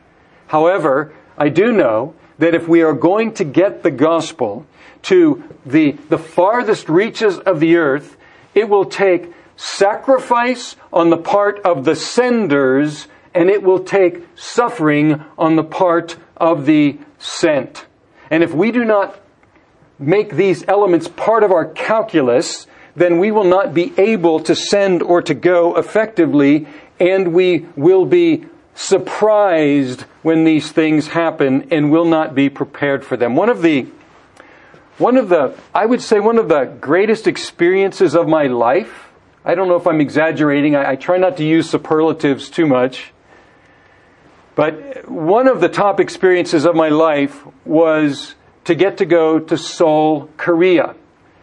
However, 0.48 1.14
I 1.38 1.48
do 1.48 1.72
know 1.72 2.14
that 2.38 2.54
if 2.54 2.68
we 2.68 2.82
are 2.82 2.92
going 2.92 3.32
to 3.34 3.44
get 3.44 3.82
the 3.82 3.90
gospel 3.90 4.66
to 5.02 5.42
the, 5.64 5.92
the 6.08 6.18
farthest 6.18 6.88
reaches 6.88 7.38
of 7.38 7.60
the 7.60 7.76
earth, 7.76 8.16
it 8.54 8.68
will 8.68 8.84
take 8.84 9.32
sacrifice 9.60 10.74
on 10.90 11.10
the 11.10 11.18
part 11.18 11.60
of 11.60 11.84
the 11.84 11.94
senders, 11.94 13.06
and 13.34 13.50
it 13.50 13.62
will 13.62 13.84
take 13.84 14.26
suffering 14.34 15.22
on 15.36 15.56
the 15.56 15.62
part 15.62 16.16
of 16.38 16.64
the 16.64 16.98
sent. 17.18 17.86
And 18.30 18.42
if 18.42 18.54
we 18.54 18.72
do 18.72 18.84
not 18.84 19.20
make 19.98 20.34
these 20.34 20.64
elements 20.66 21.08
part 21.08 21.44
of 21.44 21.52
our 21.52 21.66
calculus, 21.66 22.66
then 22.96 23.18
we 23.18 23.30
will 23.30 23.44
not 23.44 23.74
be 23.74 23.92
able 23.98 24.40
to 24.40 24.54
send 24.54 25.02
or 25.02 25.20
to 25.20 25.34
go 25.34 25.76
effectively, 25.76 26.66
and 26.98 27.34
we 27.34 27.66
will 27.76 28.06
be 28.06 28.46
surprised 28.74 30.02
when 30.22 30.44
these 30.44 30.72
things 30.72 31.08
happen 31.08 31.68
and 31.70 31.90
will 31.90 32.06
not 32.06 32.34
be 32.34 32.48
prepared 32.48 33.04
for 33.04 33.18
them. 33.18 33.36
One 33.36 33.50
of 33.50 33.60
the 33.60 33.88
one 34.96 35.16
of 35.16 35.30
the, 35.30 35.54
I 35.74 35.86
would 35.86 36.02
say, 36.02 36.20
one 36.20 36.36
of 36.36 36.48
the 36.48 36.64
greatest 36.64 37.26
experiences 37.26 38.14
of 38.14 38.28
my 38.28 38.44
life. 38.44 39.09
I 39.50 39.56
don't 39.56 39.66
know 39.66 39.74
if 39.74 39.88
I'm 39.88 40.00
exaggerating. 40.00 40.76
I, 40.76 40.90
I 40.92 40.94
try 40.94 41.18
not 41.18 41.36
to 41.38 41.44
use 41.44 41.68
superlatives 41.68 42.50
too 42.50 42.68
much. 42.68 43.12
But 44.54 45.10
one 45.10 45.48
of 45.48 45.60
the 45.60 45.68
top 45.68 45.98
experiences 45.98 46.64
of 46.64 46.76
my 46.76 46.88
life 46.88 47.44
was 47.64 48.36
to 48.66 48.76
get 48.76 48.98
to 48.98 49.06
go 49.06 49.40
to 49.40 49.58
Seoul, 49.58 50.30
Korea. 50.36 50.94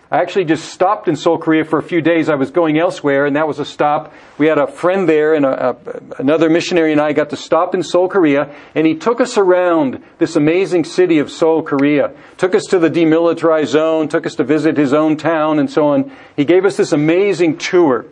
I 0.09 0.21
actually 0.21 0.45
just 0.45 0.71
stopped 0.71 1.09
in 1.09 1.17
Seoul, 1.17 1.37
Korea 1.37 1.65
for 1.65 1.79
a 1.79 1.83
few 1.83 1.99
days. 1.99 2.29
I 2.29 2.35
was 2.35 2.49
going 2.49 2.79
elsewhere, 2.79 3.25
and 3.25 3.35
that 3.35 3.45
was 3.45 3.59
a 3.59 3.65
stop. 3.65 4.13
We 4.37 4.47
had 4.47 4.57
a 4.57 4.65
friend 4.65 5.07
there, 5.07 5.33
and 5.33 5.45
a, 5.45 5.71
a, 5.71 5.75
another 6.19 6.49
missionary 6.49 6.93
and 6.93 7.01
I 7.01 7.11
got 7.11 7.31
to 7.31 7.35
stop 7.35 7.75
in 7.75 7.83
Seoul, 7.83 8.07
Korea, 8.07 8.55
and 8.73 8.87
he 8.87 8.95
took 8.95 9.19
us 9.19 9.37
around 9.37 10.01
this 10.17 10.37
amazing 10.37 10.85
city 10.85 11.19
of 11.19 11.29
Seoul, 11.29 11.61
Korea. 11.61 12.13
Took 12.37 12.55
us 12.55 12.63
to 12.69 12.79
the 12.79 12.89
demilitarized 12.89 13.67
zone, 13.67 14.07
took 14.07 14.25
us 14.25 14.35
to 14.35 14.45
visit 14.45 14.77
his 14.77 14.93
own 14.93 15.17
town, 15.17 15.59
and 15.59 15.69
so 15.69 15.87
on. 15.87 16.09
He 16.37 16.45
gave 16.45 16.63
us 16.63 16.77
this 16.77 16.93
amazing 16.93 17.57
tour. 17.57 18.05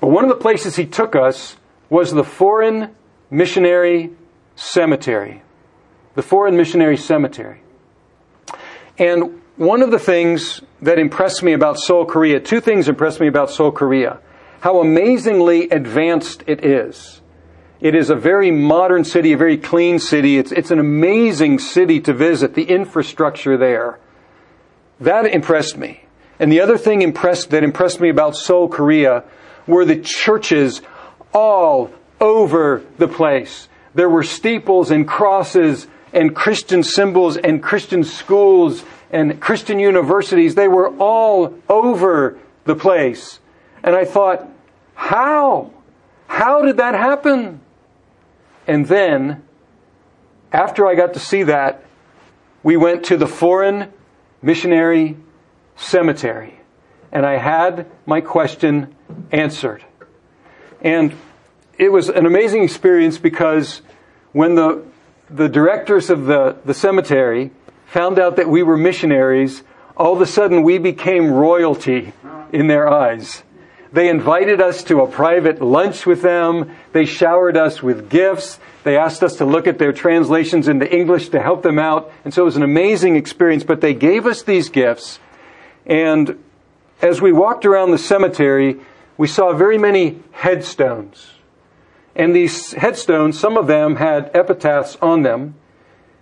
But 0.00 0.08
one 0.08 0.24
of 0.24 0.28
the 0.28 0.36
places 0.36 0.76
he 0.76 0.84
took 0.84 1.16
us 1.16 1.56
was 1.88 2.12
the 2.12 2.24
Foreign 2.24 2.94
Missionary 3.30 4.10
Cemetery. 4.56 5.42
The 6.16 6.22
Foreign 6.22 6.54
Missionary 6.54 6.98
Cemetery. 6.98 7.62
And 8.98 9.40
one 9.56 9.82
of 9.82 9.90
the 9.90 9.98
things 9.98 10.60
that 10.82 10.98
impressed 10.98 11.42
me 11.42 11.52
about 11.52 11.78
Seoul, 11.78 12.04
Korea, 12.04 12.40
two 12.40 12.60
things 12.60 12.88
impressed 12.88 13.20
me 13.20 13.28
about 13.28 13.50
Seoul, 13.50 13.70
Korea. 13.70 14.18
How 14.60 14.80
amazingly 14.80 15.68
advanced 15.68 16.42
it 16.46 16.64
is. 16.64 17.20
It 17.80 17.94
is 17.94 18.10
a 18.10 18.16
very 18.16 18.50
modern 18.50 19.04
city, 19.04 19.32
a 19.32 19.36
very 19.36 19.58
clean 19.58 19.98
city. 19.98 20.38
It's, 20.38 20.50
it's 20.50 20.70
an 20.70 20.78
amazing 20.78 21.58
city 21.58 22.00
to 22.00 22.12
visit, 22.12 22.54
the 22.54 22.64
infrastructure 22.64 23.56
there. 23.56 23.98
That 25.00 25.26
impressed 25.26 25.76
me. 25.76 26.04
And 26.38 26.50
the 26.50 26.60
other 26.60 26.78
thing 26.78 27.02
impressed, 27.02 27.50
that 27.50 27.62
impressed 27.62 28.00
me 28.00 28.08
about 28.08 28.36
Seoul, 28.36 28.68
Korea 28.68 29.24
were 29.66 29.84
the 29.84 30.00
churches 30.00 30.82
all 31.32 31.92
over 32.20 32.82
the 32.98 33.08
place. 33.08 33.68
There 33.94 34.08
were 34.08 34.22
steeples 34.24 34.90
and 34.90 35.06
crosses 35.06 35.86
and 36.12 36.34
Christian 36.34 36.82
symbols 36.82 37.36
and 37.36 37.62
Christian 37.62 38.02
schools 38.02 38.82
and 39.14 39.40
Christian 39.40 39.78
universities, 39.78 40.56
they 40.56 40.66
were 40.66 40.88
all 40.98 41.56
over 41.68 42.36
the 42.64 42.74
place. 42.74 43.38
And 43.84 43.94
I 43.94 44.04
thought, 44.04 44.48
how? 44.96 45.70
How 46.26 46.62
did 46.62 46.78
that 46.78 46.94
happen? 46.94 47.60
And 48.66 48.86
then, 48.86 49.44
after 50.52 50.84
I 50.84 50.96
got 50.96 51.14
to 51.14 51.20
see 51.20 51.44
that, 51.44 51.84
we 52.64 52.76
went 52.76 53.04
to 53.04 53.16
the 53.16 53.28
foreign 53.28 53.92
missionary 54.42 55.16
cemetery. 55.76 56.58
And 57.12 57.24
I 57.24 57.38
had 57.38 57.86
my 58.06 58.20
question 58.20 58.96
answered. 59.30 59.84
And 60.80 61.14
it 61.78 61.92
was 61.92 62.08
an 62.08 62.26
amazing 62.26 62.64
experience 62.64 63.18
because 63.18 63.80
when 64.32 64.56
the, 64.56 64.84
the 65.30 65.48
directors 65.48 66.10
of 66.10 66.26
the, 66.26 66.56
the 66.64 66.74
cemetery 66.74 67.52
found 67.94 68.18
out 68.18 68.34
that 68.34 68.48
we 68.48 68.60
were 68.64 68.76
missionaries, 68.76 69.62
all 69.96 70.14
of 70.14 70.20
a 70.20 70.26
sudden 70.26 70.64
we 70.64 70.78
became 70.78 71.30
royalty 71.30 72.12
in 72.52 72.66
their 72.66 72.88
eyes. 72.88 73.44
They 73.92 74.08
invited 74.08 74.60
us 74.60 74.82
to 74.84 75.02
a 75.02 75.06
private 75.06 75.62
lunch 75.62 76.04
with 76.04 76.20
them. 76.20 76.74
They 76.92 77.04
showered 77.04 77.56
us 77.56 77.84
with 77.84 78.10
gifts. 78.10 78.58
They 78.82 78.96
asked 78.96 79.22
us 79.22 79.36
to 79.36 79.44
look 79.44 79.68
at 79.68 79.78
their 79.78 79.92
translations 79.92 80.66
into 80.66 80.92
English 80.92 81.28
to 81.28 81.40
help 81.40 81.62
them 81.62 81.78
out. 81.78 82.10
And 82.24 82.34
so 82.34 82.42
it 82.42 82.46
was 82.46 82.56
an 82.56 82.64
amazing 82.64 83.14
experience, 83.14 83.62
but 83.62 83.80
they 83.80 83.94
gave 83.94 84.26
us 84.26 84.42
these 84.42 84.70
gifts. 84.70 85.20
And 85.86 86.42
as 87.00 87.20
we 87.20 87.30
walked 87.30 87.64
around 87.64 87.92
the 87.92 87.98
cemetery, 87.98 88.80
we 89.16 89.28
saw 89.28 89.52
very 89.52 89.78
many 89.78 90.18
headstones. 90.32 91.30
And 92.16 92.34
these 92.34 92.72
headstones, 92.72 93.38
some 93.38 93.56
of 93.56 93.68
them 93.68 93.94
had 93.94 94.32
epitaphs 94.34 94.96
on 95.00 95.22
them. 95.22 95.54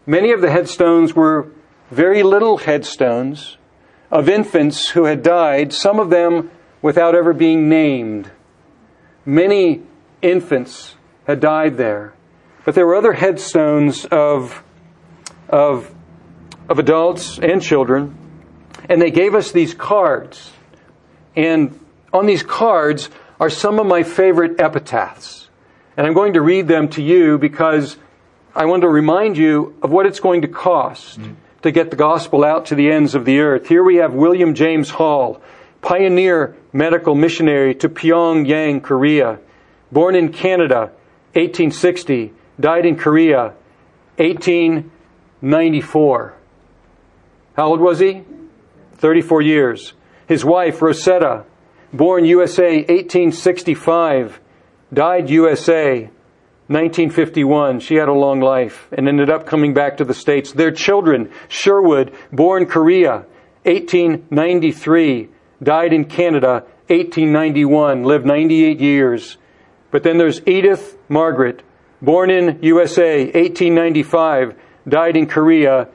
Many 0.04 0.32
of 0.32 0.42
the 0.42 0.50
headstones 0.50 1.14
were 1.14 1.48
very 1.92 2.22
little 2.22 2.56
headstones 2.56 3.58
of 4.10 4.28
infants 4.28 4.88
who 4.90 5.04
had 5.04 5.22
died, 5.22 5.72
some 5.72 6.00
of 6.00 6.10
them 6.10 6.50
without 6.80 7.14
ever 7.14 7.32
being 7.32 7.68
named. 7.68 8.30
Many 9.26 9.82
infants 10.22 10.94
had 11.26 11.40
died 11.40 11.76
there. 11.76 12.14
But 12.64 12.74
there 12.74 12.86
were 12.86 12.94
other 12.94 13.12
headstones 13.12 14.06
of, 14.06 14.62
of, 15.48 15.94
of 16.68 16.78
adults 16.78 17.38
and 17.38 17.60
children, 17.60 18.16
and 18.88 19.00
they 19.00 19.10
gave 19.10 19.34
us 19.34 19.52
these 19.52 19.74
cards. 19.74 20.52
And 21.36 21.78
on 22.12 22.26
these 22.26 22.42
cards 22.42 23.10
are 23.38 23.50
some 23.50 23.78
of 23.78 23.86
my 23.86 24.02
favorite 24.02 24.60
epitaphs. 24.60 25.48
And 25.96 26.06
I'm 26.06 26.14
going 26.14 26.34
to 26.34 26.40
read 26.40 26.68
them 26.68 26.88
to 26.90 27.02
you 27.02 27.36
because 27.36 27.98
I 28.54 28.64
want 28.64 28.82
to 28.82 28.88
remind 28.88 29.36
you 29.36 29.76
of 29.82 29.90
what 29.90 30.06
it's 30.06 30.20
going 30.20 30.42
to 30.42 30.48
cost 30.48 31.20
mm-hmm. 31.20 31.34
To 31.62 31.70
get 31.70 31.90
the 31.90 31.96
gospel 31.96 32.44
out 32.44 32.66
to 32.66 32.74
the 32.74 32.90
ends 32.90 33.14
of 33.14 33.24
the 33.24 33.38
earth. 33.40 33.68
Here 33.68 33.84
we 33.84 33.96
have 33.96 34.12
William 34.14 34.54
James 34.54 34.90
Hall, 34.90 35.40
pioneer 35.80 36.54
medical 36.72 37.14
missionary 37.14 37.74
to 37.76 37.88
Pyongyang, 37.88 38.82
Korea, 38.82 39.38
born 39.90 40.14
in 40.14 40.30
Canada, 40.32 40.92
1860, 41.34 42.34
died 42.58 42.84
in 42.84 42.96
Korea, 42.96 43.54
1894. 44.16 46.34
How 47.56 47.68
old 47.68 47.80
was 47.80 48.00
he? 48.00 48.24
34 48.96 49.42
years. 49.42 49.92
His 50.26 50.44
wife, 50.44 50.82
Rosetta, 50.82 51.44
born 51.92 52.24
USA 52.24 52.78
1865, 52.78 54.40
died 54.92 55.30
USA 55.30 56.10
1951. 56.72 57.80
She 57.80 57.96
had 57.96 58.08
a 58.08 58.12
long 58.12 58.40
life 58.40 58.88
and 58.92 59.08
ended 59.08 59.30
up 59.30 59.46
coming 59.46 59.74
back 59.74 59.98
to 59.98 60.04
the 60.04 60.14
States. 60.14 60.52
Their 60.52 60.70
children, 60.70 61.30
Sherwood, 61.48 62.14
born 62.32 62.66
Korea 62.66 63.26
1893, 63.64 65.28
died 65.62 65.92
in 65.92 66.04
Canada 66.06 66.64
1891, 66.88 68.02
lived 68.02 68.26
98 68.26 68.80
years. 68.80 69.36
But 69.90 70.02
then 70.02 70.18
there's 70.18 70.40
Edith 70.46 70.98
Margaret, 71.08 71.62
born 72.00 72.30
in 72.30 72.58
USA 72.62 73.24
1895, 73.24 74.54
died 74.88 75.16
in 75.16 75.26
Korea 75.26 75.88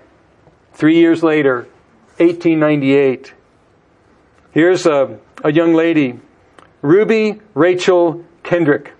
three 0.73 0.97
years 0.97 1.23
later, 1.23 1.67
1898. 2.17 3.33
Here's 4.51 4.85
a, 4.85 5.19
a 5.43 5.51
young 5.51 5.73
lady, 5.73 6.19
Ruby 6.81 7.41
Rachel 7.53 8.23
Kendrick, 8.43 8.93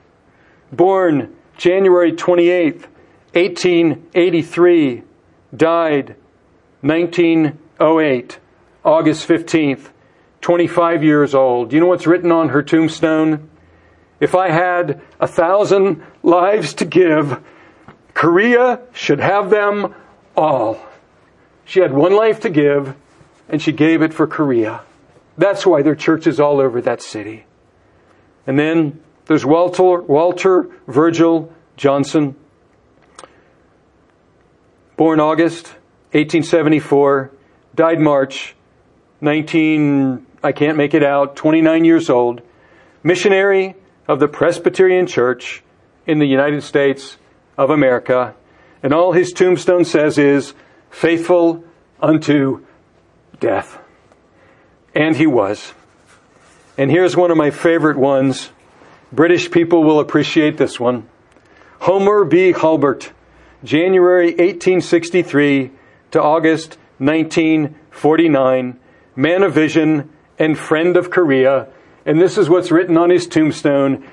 born 0.72 1.37
January 1.58 2.12
28th, 2.12 2.86
1883, 3.34 5.04
died 5.56 6.15
1908, 6.82 8.39
August 8.86 9.28
15th, 9.28 9.89
25 10.41 11.04
years 11.04 11.34
old. 11.34 11.74
You 11.74 11.80
know 11.80 11.88
what's 11.88 12.08
written 12.08 12.32
on 12.32 12.50
her 12.50 12.62
tombstone? 12.62 13.50
If 14.20 14.36
I 14.36 14.50
had 14.50 15.02
a 15.20 15.28
thousand 15.28 16.04
lives 16.24 16.74
to 16.76 16.86
give, 16.86 17.39
Korea 18.13 18.82
should 18.93 19.20
have 19.20 19.50
them 19.50 19.93
all. 20.36 20.80
She 21.65 21.82
had 21.82 21.91
one 21.93 22.15
life 22.15 22.39
to 22.41 22.50
give, 22.50 22.96
and 23.50 23.62
she 23.62 23.72
gave 23.72 24.02
it 24.02 24.13
for 24.13 24.26
Korea. 24.26 24.82
That's 25.38 25.65
why 25.65 25.82
there 25.82 25.93
are 25.93 25.96
churches 25.96 26.39
all 26.39 26.60
over 26.60 26.82
that 26.82 27.02
city. 27.02 27.46
And 28.48 28.58
then 28.58 29.02
there's 29.28 29.46
Walter, 29.46 30.02
Walter 30.02 30.70
Virgil 30.88 31.54
Johnson, 31.76 32.36
born 34.96 35.20
August 35.20 35.68
1874, 36.12 37.32
died 37.76 38.00
March 38.00 38.56
19, 39.22 40.26
I 40.44 40.52
can't 40.52 40.78
make 40.78 40.94
it 40.94 41.04
out, 41.04 41.36
29 41.36 41.86
years 41.86 42.10
old, 42.10 42.42
missionary 43.04 43.76
of 44.08 44.20
the 44.20 44.28
Presbyterian 44.28 45.06
Church 45.06 45.63
in 46.06 46.20
the 46.20 46.26
United 46.26 46.63
States 46.63 47.18
of 47.58 47.70
America. 47.70 48.34
And 48.82 48.94
all 48.94 49.12
his 49.12 49.32
tombstone 49.32 49.86
says 49.86 50.18
is, 50.18 50.54
faithful 50.90 51.63
unto 52.02 52.66
death. 53.40 53.80
And 54.96 55.16
he 55.16 55.28
was. 55.28 55.74
And 56.78 56.90
here's 56.90 57.16
one 57.16 57.32
of 57.32 57.38
my 57.38 57.52
favorite 57.52 57.98
ones. 57.98 58.52
British 59.12 59.50
people 59.52 59.84
will 59.84 60.00
appreciate 60.00 60.58
this 60.58 60.80
one. 60.80 61.08
Homer 61.80 62.26
B. 62.26 62.52
Hulbert, 62.52 63.12
January 63.63 64.30
1863 64.32 65.72
to 66.12 66.22
August 66.22 66.78
1949, 66.98 68.80
man 69.15 69.43
of 69.43 69.54
vision 69.54 70.10
and 70.38 70.58
friend 70.58 70.98
of 70.98 71.10
Korea. 71.10 71.67
And 72.06 72.22
this 72.22 72.38
is 72.38 72.50
what's 72.50 72.72
written 72.72 72.98
on 72.98 73.10
his 73.10 73.28
tombstone. 73.28 74.08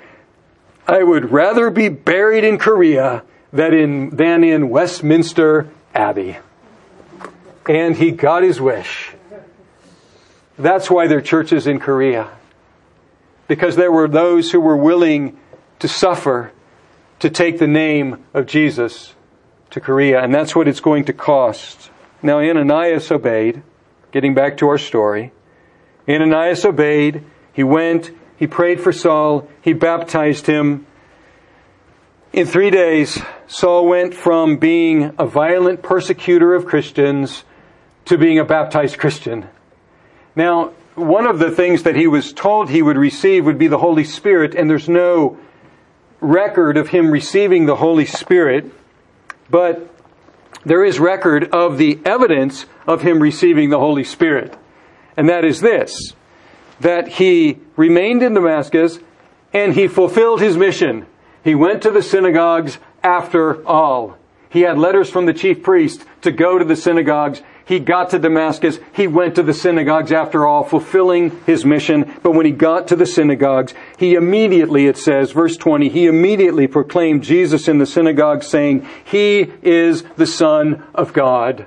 I 0.87 1.03
would 1.03 1.33
rather 1.33 1.71
be 1.71 1.89
buried 1.89 2.45
in 2.45 2.59
Korea 2.59 3.25
than 3.53 3.75
in, 3.75 4.11
than 4.11 4.45
in 4.45 4.69
Westminster 4.69 5.69
Abbey. 5.95 6.37
And 7.69 7.97
he 7.97 8.11
got 8.11 8.43
his 8.43 8.61
wish. 8.61 9.13
That's 10.59 10.91
why 10.91 11.07
there 11.07 11.19
are 11.19 11.23
churches 11.23 11.67
in 11.67 11.81
Korea. 11.81 12.31
Because 13.47 13.77
there 13.77 13.93
were 13.93 14.09
those 14.09 14.53
who 14.53 14.61
were 14.61 14.77
willing 14.77 15.39
to 15.79 15.89
suffer 15.89 16.53
to 17.19 17.31
take 17.31 17.59
the 17.59 17.67
name 17.67 18.25
of 18.33 18.47
Jesus 18.47 19.15
to 19.71 19.81
Korea. 19.81 20.23
And 20.23 20.35
that's 20.35 20.55
what 20.55 20.69
it's 20.69 20.81
going 20.81 21.05
to 21.07 21.13
cost. 21.13 21.91
Now, 22.23 22.39
Ananias 22.39 23.11
obeyed. 23.11 23.63
Getting 24.13 24.35
back 24.35 24.59
to 24.59 24.69
our 24.69 24.79
story. 24.79 25.33
Ananias 26.09 26.65
obeyed. 26.65 27.25
He 27.53 27.65
went. 27.65 28.11
He 28.37 28.47
prayed 28.47 28.81
for 28.81 28.93
Saul. 28.93 29.49
He 29.61 29.73
baptized 29.73 30.47
him. 30.47 30.87
In 32.33 32.47
three 32.47 32.71
days, 32.71 33.21
Saul 33.47 33.87
went 33.87 34.15
from 34.15 34.57
being 34.57 35.15
a 35.19 35.27
violent 35.27 35.83
persecutor 35.83 36.55
of 36.55 36.67
Christians 36.67 37.45
to 38.07 38.19
being 38.19 38.39
a 38.39 38.45
baptized 38.45 38.99
Christian. 38.99 39.49
Now, 40.35 40.73
one 40.95 41.27
of 41.27 41.39
the 41.39 41.51
things 41.51 41.83
that 41.83 41.97
he 41.97 42.07
was 42.07 42.33
told 42.33 42.71
he 42.71 42.83
would 42.83 42.97
receive 42.97 43.45
would 43.45 43.59
be 43.59 43.67
the 43.67 43.79
Holy 43.79 44.05
Spirit, 44.05 44.55
and 44.55 44.71
there's 44.71 44.89
no 44.89 45.39
record 46.21 46.77
of 46.77 46.89
him 46.89 47.11
receiving 47.11 47.67
the 47.67 47.77
Holy 47.77 48.07
Spirit, 48.07 48.73
but 49.51 49.91
there 50.65 50.85
is 50.85 50.99
record 50.99 51.45
of 51.53 51.79
the 51.79 51.99
evidence 52.05 52.67
of 52.87 53.03
him 53.03 53.21
receiving 53.21 53.71
the 53.71 53.79
Holy 53.79 54.05
Spirit. 54.05 54.57
And 55.17 55.29
that 55.29 55.45
is 55.45 55.61
this 55.61 56.15
that 56.81 57.07
he 57.07 57.59
remained 57.77 58.23
in 58.23 58.35
Damascus 58.35 58.99
and 59.53 59.75
he 59.75 59.87
fulfilled 59.87 60.41
his 60.41 60.57
mission. 60.57 61.07
He 61.45 61.55
went 61.55 61.83
to 61.83 61.91
the 61.91 62.03
synagogues 62.03 62.79
after 63.03 63.65
all. 63.67 64.19
He 64.51 64.63
had 64.63 64.77
letters 64.77 65.09
from 65.09 65.27
the 65.27 65.33
chief 65.33 65.63
priest 65.63 66.05
to 66.23 66.33
go 66.33 66.59
to 66.59 66.65
the 66.65 66.77
synagogues 66.77 67.43
he 67.67 67.79
got 67.79 68.11
to 68.11 68.19
Damascus. 68.19 68.79
He 68.93 69.07
went 69.07 69.37
to 69.37 69.43
the 69.43 69.55
synagogues 69.55 70.13
after 70.13 70.47
all, 70.47 70.65
fulfilling 70.65 71.43
his 71.47 71.65
mission. 71.65 72.13
But 72.23 72.33
when 72.33 72.45
he 72.45 72.53
got 72.53 72.89
to 72.89 72.97
the 72.97 73.07
synagogues, 73.07 73.73
he 73.99 74.15
immediately, 74.15 74.87
it 74.87 74.99
says, 74.99 75.33
verse 75.33 75.57
20, 75.57 75.89
he 75.89 76.07
immediately 76.07 76.67
proclaimed 76.67 77.23
Jesus 77.23 77.67
in 77.67 77.79
the 77.79 77.87
synagogue 77.87 78.43
saying, 78.43 78.87
He 79.05 79.51
is 79.63 80.03
the 80.17 80.27
Son 80.27 80.85
of 80.95 81.15
God. 81.15 81.67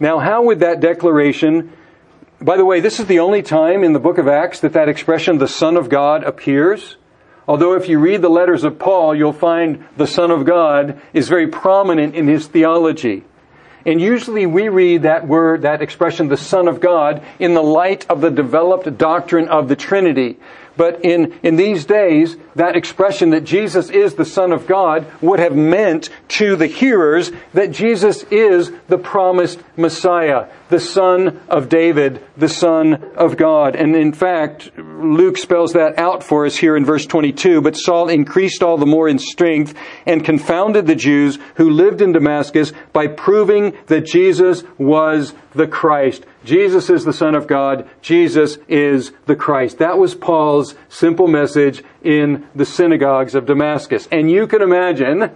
Now, 0.00 0.18
how 0.18 0.42
would 0.42 0.60
that 0.60 0.80
declaration, 0.80 1.72
by 2.40 2.56
the 2.56 2.64
way, 2.64 2.80
this 2.80 2.98
is 2.98 3.06
the 3.06 3.20
only 3.20 3.42
time 3.42 3.84
in 3.84 3.92
the 3.92 4.00
book 4.00 4.18
of 4.18 4.26
Acts 4.26 4.58
that 4.60 4.72
that 4.72 4.88
expression, 4.88 5.38
the 5.38 5.46
Son 5.46 5.76
of 5.76 5.88
God, 5.88 6.24
appears. 6.24 6.96
Although 7.46 7.74
if 7.74 7.88
you 7.88 8.00
read 8.00 8.22
the 8.22 8.28
letters 8.28 8.64
of 8.64 8.80
Paul, 8.80 9.14
you'll 9.14 9.32
find 9.32 9.84
the 9.96 10.06
Son 10.08 10.32
of 10.32 10.44
God 10.44 11.00
is 11.12 11.28
very 11.28 11.46
prominent 11.46 12.16
in 12.16 12.26
his 12.26 12.48
theology. 12.48 13.24
And 13.84 14.00
usually 14.00 14.46
we 14.46 14.68
read 14.68 15.02
that 15.02 15.26
word, 15.26 15.62
that 15.62 15.82
expression, 15.82 16.28
the 16.28 16.36
Son 16.36 16.68
of 16.68 16.80
God, 16.80 17.22
in 17.38 17.54
the 17.54 17.62
light 17.62 18.08
of 18.08 18.20
the 18.20 18.30
developed 18.30 18.96
doctrine 18.96 19.48
of 19.48 19.68
the 19.68 19.76
Trinity. 19.76 20.38
But 20.76 21.04
in, 21.04 21.38
in 21.42 21.56
these 21.56 21.84
days, 21.84 22.36
that 22.54 22.76
expression 22.76 23.30
that 23.30 23.44
Jesus 23.44 23.90
is 23.90 24.14
the 24.14 24.24
Son 24.24 24.52
of 24.52 24.66
God 24.66 25.06
would 25.20 25.38
have 25.38 25.54
meant 25.54 26.08
to 26.28 26.56
the 26.56 26.66
hearers 26.66 27.30
that 27.54 27.72
Jesus 27.72 28.24
is 28.24 28.72
the 28.88 28.98
promised 28.98 29.60
Messiah, 29.76 30.46
the 30.68 30.80
Son 30.80 31.40
of 31.48 31.68
David, 31.68 32.22
the 32.36 32.48
Son 32.48 32.94
of 33.16 33.36
God. 33.36 33.76
And 33.76 33.94
in 33.94 34.12
fact, 34.12 34.70
Luke 34.78 35.36
spells 35.36 35.72
that 35.74 35.98
out 35.98 36.22
for 36.22 36.46
us 36.46 36.56
here 36.56 36.76
in 36.76 36.84
verse 36.84 37.06
22. 37.06 37.60
But 37.60 37.76
Saul 37.76 38.08
increased 38.08 38.62
all 38.62 38.78
the 38.78 38.86
more 38.86 39.08
in 39.08 39.18
strength 39.18 39.74
and 40.06 40.24
confounded 40.24 40.86
the 40.86 40.94
Jews 40.94 41.38
who 41.56 41.70
lived 41.70 42.00
in 42.00 42.12
Damascus 42.12 42.72
by 42.92 43.06
proving 43.06 43.76
that 43.86 44.06
Jesus 44.06 44.64
was 44.78 45.34
the 45.54 45.66
Christ. 45.66 46.24
Jesus 46.44 46.90
is 46.90 47.04
the 47.04 47.12
Son 47.12 47.34
of 47.34 47.46
God. 47.46 47.88
Jesus 48.00 48.58
is 48.68 49.12
the 49.26 49.36
Christ. 49.36 49.78
That 49.78 49.98
was 49.98 50.14
Paul's 50.14 50.74
simple 50.88 51.28
message 51.28 51.84
in 52.02 52.46
the 52.54 52.64
synagogues 52.64 53.34
of 53.34 53.46
Damascus. 53.46 54.08
And 54.10 54.30
you 54.30 54.46
can 54.46 54.62
imagine 54.62 55.30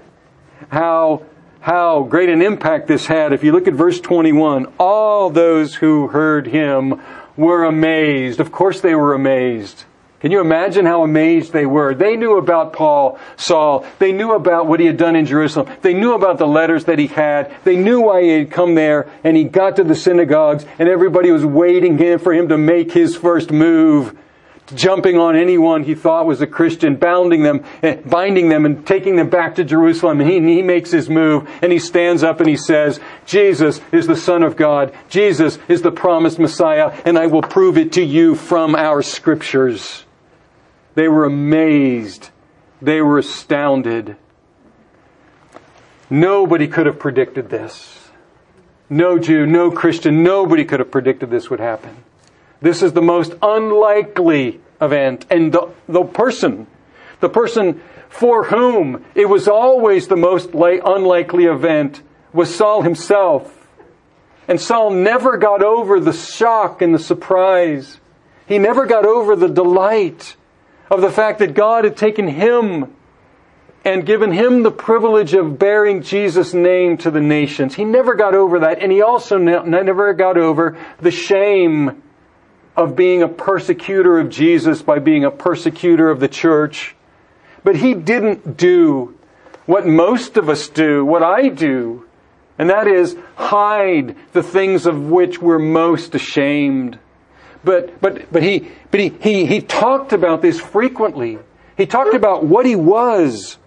how, 0.69 1.25
how 1.61 2.03
great 2.05 2.29
an 2.29 2.43
impact 2.43 2.89
this 2.89 3.07
had. 3.07 3.33
If 3.33 3.45
you 3.45 3.53
look 3.53 3.69
at 3.69 3.75
verse 3.75 4.01
21, 4.01 4.73
all 4.79 5.31
those 5.31 5.77
who 5.77 6.09
heard 6.09 6.49
him 6.49 7.01
were 7.37 7.65
amazed. 7.65 8.41
Of 8.41 8.51
course 8.51 8.81
they 8.81 8.95
were 8.95 9.15
amazed. 9.15 9.85
Can 10.27 10.33
you 10.33 10.41
imagine 10.41 10.87
how 10.87 11.05
amazed 11.05 11.53
they 11.53 11.67
were? 11.67 11.95
They 11.95 12.17
knew 12.17 12.37
about 12.37 12.73
Paul, 12.73 13.17
Saul. 13.37 13.87
They 14.01 14.11
knew 14.11 14.33
about 14.33 14.67
what 14.67 14.81
he 14.81 14.87
had 14.87 14.97
done 14.97 15.15
in 15.15 15.25
Jerusalem. 15.25 15.73
They 15.83 15.95
knew 15.95 16.15
about 16.15 16.39
the 16.39 16.49
letters 16.49 16.87
that 16.87 16.99
he 16.99 17.07
had. 17.07 17.55
They 17.63 17.77
knew 17.77 18.01
why 18.01 18.23
he 18.23 18.31
had 18.31 18.51
come 18.51 18.75
there 18.75 19.09
and 19.23 19.37
he 19.37 19.45
got 19.45 19.77
to 19.77 19.85
the 19.85 19.95
synagogues 19.95 20.67
and 20.81 20.89
everybody 20.89 21.31
was 21.31 21.47
waiting 21.47 21.97
for 22.19 22.33
him 22.33 22.49
to 22.49 22.59
make 22.59 22.91
his 22.91 23.15
first 23.15 23.53
move 23.53 24.19
jumping 24.75 25.17
on 25.17 25.37
anyone 25.37 25.85
he 25.85 25.95
thought 25.95 26.27
was 26.27 26.41
a 26.41 26.47
Christian, 26.49 26.97
bounding 26.97 27.45
them, 27.45 27.63
eh, 27.85 27.95
binding 28.05 28.49
them, 28.49 28.67
and 28.67 28.85
taking 28.85 29.15
them 29.15 29.31
back 29.31 29.55
to 29.55 29.65
Jerusalem. 29.65 30.21
And 30.21 30.29
he, 30.29 30.41
he 30.41 30.61
makes 30.61 30.91
his 30.91 31.09
move, 31.09 31.49
and 31.63 31.71
he 31.71 31.79
stands 31.79 32.25
up 32.25 32.41
and 32.41 32.49
he 32.49 32.57
says, 32.57 32.99
Jesus 33.27 33.81
is 33.93 34.09
the 34.09 34.17
Son 34.17 34.43
of 34.43 34.57
God. 34.57 34.93
Jesus 35.09 35.61
is 35.69 35.83
the 35.83 35.93
promised 35.93 36.41
Messiah, 36.41 37.01
and 37.05 37.17
I 37.17 37.29
will 37.29 37.43
prove 37.43 37.79
it 37.79 37.93
to 37.93 38.03
you 38.03 38.35
from 38.35 38.75
our 38.75 39.03
scriptures. 39.03 40.03
They 40.97 41.09
were 41.09 41.27
amazed. 41.27 42.31
They 42.81 43.03
were 43.03 43.19
astounded. 43.19 44.17
Nobody 46.09 46.67
could 46.69 46.87
have 46.87 46.99
predicted 46.99 47.51
this. 47.51 48.09
No 48.89 49.19
Jew, 49.19 49.47
no 49.47 49.71
Christian, 49.71 50.23
nobody 50.23 50.65
could 50.65 50.81
have 50.81 50.91
predicted 50.91 51.29
this 51.29 51.51
would 51.51 51.61
happen. 51.61 52.03
This 52.63 52.83
is 52.83 52.95
the 52.95 53.03
most 53.03 53.35
unlikely 53.43 54.61
event. 54.81 55.27
And 55.29 55.53
the, 55.53 55.69
the 55.87 56.03
person, 56.03 56.67
the 57.21 57.29
person 57.29 57.83
for 58.09 58.45
whom 58.45 59.05
it 59.15 59.29
was 59.29 59.49
always 59.49 60.09
the 60.09 60.17
most 60.17 60.51
unlikely 60.55 61.45
event 61.45 62.01
was 62.33 62.55
Saul 62.55 62.81
himself. 62.81 63.69
And 64.49 64.59
Saul 64.59 64.91
never 64.91 65.37
got 65.37 65.63
over 65.63 66.01
the 66.01 66.15
shock 66.15 66.81
and 66.81 66.95
the 66.95 66.99
surprise. 66.99 68.01
He 68.47 68.59
never 68.59 68.87
got 68.87 69.05
over 69.05 69.37
the 69.37 69.49
delight 69.49 70.37
of 70.91 71.01
the 71.01 71.11
fact 71.11 71.41
that 71.41 71.55
God 71.55 71.85
had 71.85 71.97
taken 71.97 72.29
him 72.29 72.95
and 73.85 74.05
given 74.05 74.33
him 74.33 74.63
the 74.63 74.71
privilege 74.71 75.35
of 75.35 75.59
bearing 75.59 76.03
Jesus' 76.03 76.53
name 76.53 76.97
to 76.99 77.11
the 77.11 77.21
nations. 77.21 77.75
He 77.75 77.85
never 77.85 78.15
got 78.15 78.35
over 78.35 78.61
that, 78.61 78.83
and 78.83 78.91
he 78.91 79.01
also 79.01 79.39
never 79.39 80.13
got 80.13 80.37
over 80.37 80.77
the 80.99 81.13
shame 81.13 82.03
of 82.77 82.97
being 82.97 83.23
a 83.23 83.29
persecutor 83.29 84.19
of 84.19 84.29
Jesus 84.29 84.83
by 84.83 84.99
being 84.99 85.25
a 85.25 85.31
persecutor 85.31 86.11
of 86.11 86.21
the 86.21 86.29
church. 86.29 86.97
But 87.63 87.77
he 87.77 87.95
didn't 87.95 88.57
do 88.57 89.17
what 89.67 89.87
most 89.87 90.37
of 90.37 90.49
us 90.49 90.69
do, 90.69 91.05
what 91.05 91.23
I 91.23 91.49
do, 91.49 92.07
and 92.59 92.71
that 92.71 92.87
is 92.89 93.17
hide 93.37 94.17
the 94.33 94.43
things 94.43 94.87
of 94.87 95.11
which 95.11 95.41
we're 95.41 95.59
most 95.59 96.15
ashamed. 96.15 96.99
But, 97.67 98.01
but, 98.01 98.31
but 98.31 98.45
he, 98.45 98.71
but 98.93 99.01
he, 99.01 99.09
he, 99.09 99.45
he 99.45 99.61
talked 99.61 100.13
about 100.13 100.41
this 100.41 100.61
frequently. 100.61 101.41
He 101.77 101.85
talked 101.85 102.15
about 102.15 102.45
what 102.45 102.65
he 102.65 102.77
was 102.77 103.59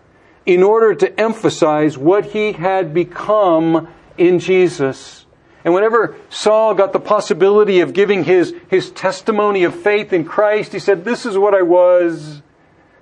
in 0.46 0.64
order 0.64 0.96
to 0.96 1.20
emphasize 1.20 1.98
what 1.98 2.28
he 2.28 2.54
had 2.54 2.94
become 2.94 3.90
in 4.18 4.40
Jesus. 4.40 5.26
And 5.66 5.74
whenever 5.74 6.16
Saul 6.30 6.76
got 6.76 6.94
the 6.94 7.00
possibility 7.02 7.82
of 7.82 7.92
giving 7.92 8.24
his, 8.24 8.56
his 8.70 8.90
testimony 8.90 9.66
of 9.66 9.76
faith 9.76 10.14
in 10.14 10.24
Christ, 10.24 10.72
he 10.72 10.80
said, 10.80 11.04
This 11.04 11.26
is 11.26 11.38
what 11.38 11.54
I 11.54 11.64
was. 11.64 12.42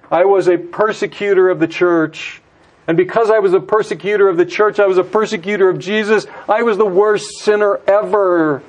I 0.10 0.26
was 0.26 0.48
a 0.48 0.58
persecutor 0.58 1.48
of 1.48 1.60
the 1.60 1.68
church. 1.68 2.41
And 2.88 2.98
because 2.98 3.30
I 3.30 3.38
was 3.38 3.54
a 3.54 3.60
persecutor 3.60 4.30
of 4.30 4.38
the 4.38 4.48
church, 4.48 4.80
I 4.80 4.88
was 4.88 4.98
a 4.98 5.04
persecutor 5.04 5.70
of 5.70 5.78
Jesus, 5.78 6.26
I 6.50 6.64
was 6.64 6.80
the 6.80 6.88
worst 6.88 7.38
sinner 7.41 7.80
ever. 7.86 8.64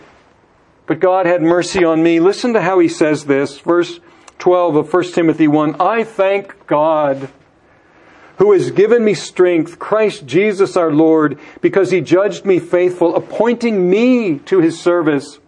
But 0.88 1.00
God 1.00 1.26
had 1.26 1.42
mercy 1.42 1.84
on 1.84 2.02
me. 2.02 2.18
Listen 2.18 2.54
to 2.54 2.62
how 2.62 2.78
he 2.80 2.88
says 2.88 3.26
this. 3.26 3.60
Verse 3.60 4.00
12 4.38 4.76
of 4.76 4.92
1 4.92 5.12
Timothy 5.12 5.46
1. 5.46 5.80
I 5.80 6.02
thank 6.02 6.66
God 6.66 7.28
who 8.38 8.52
has 8.52 8.70
given 8.70 9.04
me 9.04 9.14
strength, 9.14 9.78
Christ 9.78 10.24
Jesus 10.24 10.76
our 10.76 10.92
Lord, 10.92 11.38
because 11.60 11.90
he 11.90 12.00
judged 12.00 12.44
me 12.44 12.58
faithful, 12.58 13.16
appointing 13.16 13.90
me 13.90 14.38
to 14.40 14.60
his 14.60 14.80
service. 14.80 15.38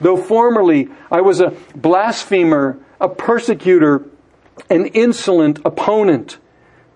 Though 0.00 0.16
formerly 0.16 0.88
I 1.10 1.20
was 1.20 1.40
a 1.40 1.54
blasphemer, 1.74 2.78
a 3.00 3.08
persecutor, 3.08 4.04
an 4.70 4.86
insolent 4.86 5.58
opponent, 5.64 6.38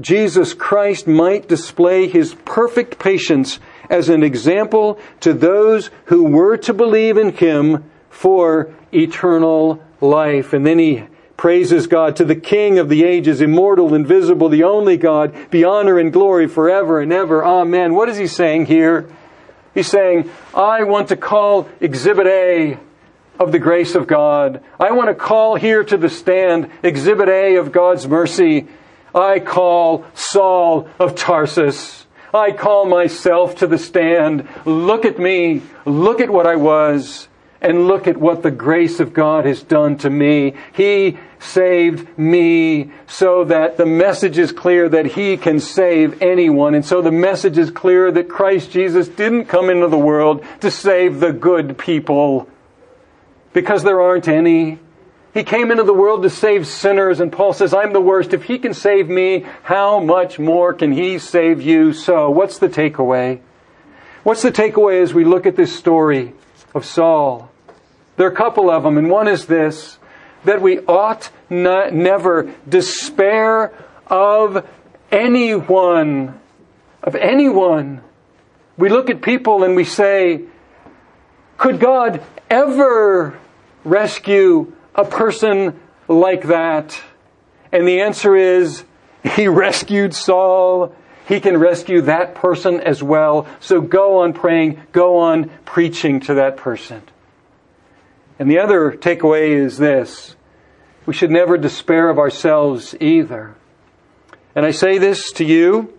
Jesus 0.00 0.54
Christ 0.54 1.06
might 1.06 1.48
display 1.48 2.08
his 2.08 2.34
perfect 2.44 2.98
patience 2.98 3.58
as 3.88 4.08
an 4.08 4.22
example 4.22 4.98
to 5.20 5.32
those 5.32 5.90
who 6.06 6.24
were 6.24 6.56
to 6.58 6.72
believe 6.72 7.16
in 7.16 7.32
him 7.32 7.84
for 8.08 8.72
eternal 8.92 9.82
life. 10.00 10.52
And 10.52 10.64
then 10.64 10.78
he 10.78 11.04
praises 11.36 11.86
God 11.86 12.16
to 12.16 12.24
the 12.24 12.36
King 12.36 12.78
of 12.78 12.88
the 12.88 13.04
ages, 13.04 13.40
immortal, 13.40 13.94
invisible, 13.94 14.48
the 14.48 14.64
only 14.64 14.96
God, 14.96 15.50
be 15.50 15.64
honor 15.64 15.98
and 15.98 16.12
glory 16.12 16.46
forever 16.46 17.00
and 17.00 17.12
ever. 17.12 17.44
Amen. 17.44 17.94
What 17.94 18.08
is 18.08 18.18
he 18.18 18.26
saying 18.26 18.66
here? 18.66 19.08
He's 19.74 19.88
saying, 19.88 20.30
I 20.54 20.82
want 20.84 21.08
to 21.08 21.16
call 21.16 21.68
Exhibit 21.80 22.26
A 22.26 22.78
of 23.38 23.52
the 23.52 23.58
grace 23.58 23.94
of 23.94 24.06
God. 24.06 24.62
I 24.78 24.90
want 24.92 25.08
to 25.08 25.14
call 25.14 25.56
here 25.56 25.82
to 25.82 25.96
the 25.96 26.10
stand 26.10 26.70
Exhibit 26.82 27.28
A 27.28 27.56
of 27.56 27.72
God's 27.72 28.06
mercy. 28.06 28.68
I 29.14 29.40
call 29.40 30.04
Saul 30.14 30.88
of 30.98 31.14
Tarsus. 31.14 32.06
I 32.32 32.52
call 32.52 32.86
myself 32.86 33.56
to 33.56 33.66
the 33.66 33.78
stand. 33.78 34.46
Look 34.64 35.04
at 35.04 35.18
me. 35.18 35.62
Look 35.84 36.20
at 36.20 36.30
what 36.30 36.46
I 36.46 36.56
was. 36.56 37.28
And 37.60 37.86
look 37.88 38.06
at 38.06 38.16
what 38.16 38.42
the 38.42 38.50
grace 38.50 39.00
of 39.00 39.12
God 39.12 39.44
has 39.44 39.62
done 39.62 39.98
to 39.98 40.08
me. 40.08 40.54
He 40.72 41.18
saved 41.38 42.18
me 42.18 42.90
so 43.06 43.44
that 43.44 43.76
the 43.76 43.84
message 43.84 44.38
is 44.38 44.52
clear 44.52 44.88
that 44.88 45.06
He 45.06 45.36
can 45.36 45.60
save 45.60 46.22
anyone. 46.22 46.74
And 46.74 46.84
so 46.84 47.02
the 47.02 47.10
message 47.10 47.58
is 47.58 47.70
clear 47.70 48.10
that 48.12 48.30
Christ 48.30 48.70
Jesus 48.70 49.08
didn't 49.08 49.46
come 49.46 49.68
into 49.68 49.88
the 49.88 49.98
world 49.98 50.44
to 50.60 50.70
save 50.70 51.20
the 51.20 51.32
good 51.32 51.76
people 51.76 52.48
because 53.52 53.82
there 53.82 54.00
aren't 54.00 54.28
any. 54.28 54.78
He 55.32 55.44
came 55.44 55.70
into 55.70 55.84
the 55.84 55.94
world 55.94 56.22
to 56.22 56.30
save 56.30 56.66
sinners, 56.66 57.20
and 57.20 57.30
Paul 57.30 57.52
says, 57.52 57.72
I'm 57.72 57.92
the 57.92 58.00
worst. 58.00 58.34
If 58.34 58.44
He 58.44 58.58
can 58.58 58.74
save 58.74 59.08
me, 59.08 59.46
how 59.62 60.00
much 60.00 60.38
more 60.38 60.74
can 60.74 60.92
He 60.92 61.18
save 61.18 61.62
you? 61.62 61.92
So, 61.92 62.30
what's 62.30 62.58
the 62.58 62.68
takeaway? 62.68 63.40
What's 64.24 64.42
the 64.42 64.50
takeaway 64.50 65.02
as 65.02 65.14
we 65.14 65.24
look 65.24 65.46
at 65.46 65.56
this 65.56 65.76
story 65.76 66.34
of 66.74 66.84
Saul? 66.84 67.50
There 68.16 68.26
are 68.26 68.32
a 68.32 68.36
couple 68.36 68.70
of 68.70 68.82
them, 68.82 68.98
and 68.98 69.08
one 69.08 69.28
is 69.28 69.46
this 69.46 69.98
that 70.44 70.62
we 70.62 70.78
ought 70.80 71.30
not, 71.48 71.92
never 71.92 72.52
despair 72.68 73.72
of 74.06 74.66
anyone, 75.12 76.40
of 77.02 77.14
anyone. 77.14 78.00
We 78.76 78.88
look 78.88 79.10
at 79.10 79.20
people 79.20 79.64
and 79.64 79.76
we 79.76 79.84
say, 79.84 80.44
could 81.58 81.78
God 81.78 82.22
ever 82.48 83.38
rescue 83.84 84.72
a 85.00 85.04
person 85.04 85.78
like 86.08 86.44
that? 86.44 87.00
And 87.72 87.86
the 87.86 88.00
answer 88.00 88.36
is, 88.36 88.84
He 89.22 89.48
rescued 89.48 90.14
Saul. 90.14 90.94
He 91.26 91.40
can 91.40 91.58
rescue 91.58 92.02
that 92.02 92.34
person 92.34 92.80
as 92.80 93.02
well. 93.02 93.46
So 93.60 93.80
go 93.80 94.20
on 94.22 94.32
praying, 94.32 94.82
go 94.92 95.18
on 95.18 95.50
preaching 95.64 96.20
to 96.20 96.34
that 96.34 96.56
person. 96.56 97.02
And 98.38 98.50
the 98.50 98.58
other 98.58 98.90
takeaway 98.92 99.50
is 99.50 99.78
this 99.78 100.34
we 101.06 101.14
should 101.14 101.30
never 101.30 101.56
despair 101.56 102.08
of 102.08 102.18
ourselves 102.18 102.94
either. 103.00 103.54
And 104.54 104.66
I 104.66 104.70
say 104.70 104.98
this 104.98 105.32
to 105.32 105.44
you 105.44 105.96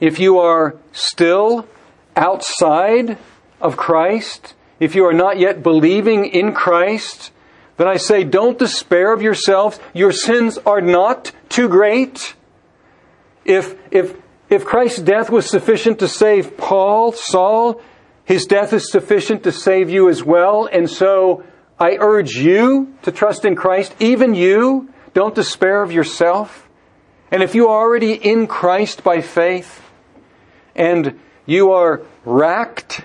if 0.00 0.18
you 0.18 0.38
are 0.38 0.76
still 0.92 1.66
outside 2.14 3.18
of 3.60 3.76
Christ, 3.76 4.54
if 4.78 4.94
you 4.94 5.06
are 5.06 5.12
not 5.12 5.38
yet 5.38 5.62
believing 5.62 6.26
in 6.26 6.52
Christ, 6.52 7.32
then 7.76 7.88
I 7.88 7.96
say 7.96 8.24
don't 8.24 8.58
despair 8.58 9.12
of 9.12 9.22
yourselves. 9.22 9.80
Your 9.92 10.12
sins 10.12 10.58
are 10.58 10.80
not 10.80 11.32
too 11.48 11.68
great. 11.68 12.34
If, 13.44 13.76
if, 13.90 14.16
if 14.48 14.64
Christ's 14.64 15.00
death 15.00 15.28
was 15.30 15.48
sufficient 15.48 15.98
to 15.98 16.08
save 16.08 16.56
Paul, 16.56 17.12
Saul, 17.12 17.80
his 18.24 18.46
death 18.46 18.72
is 18.72 18.90
sufficient 18.90 19.42
to 19.42 19.52
save 19.52 19.90
you 19.90 20.08
as 20.08 20.22
well. 20.22 20.68
And 20.70 20.88
so 20.88 21.44
I 21.78 21.96
urge 21.98 22.36
you 22.36 22.94
to 23.02 23.12
trust 23.12 23.44
in 23.44 23.56
Christ, 23.56 23.94
even 23.98 24.34
you. 24.34 24.88
Don't 25.12 25.34
despair 25.34 25.82
of 25.82 25.92
yourself. 25.92 26.68
And 27.30 27.42
if 27.42 27.54
you 27.54 27.68
are 27.68 27.80
already 27.80 28.12
in 28.12 28.46
Christ 28.46 29.02
by 29.02 29.20
faith 29.20 29.82
and 30.76 31.20
you 31.46 31.72
are 31.72 32.02
racked 32.24 33.04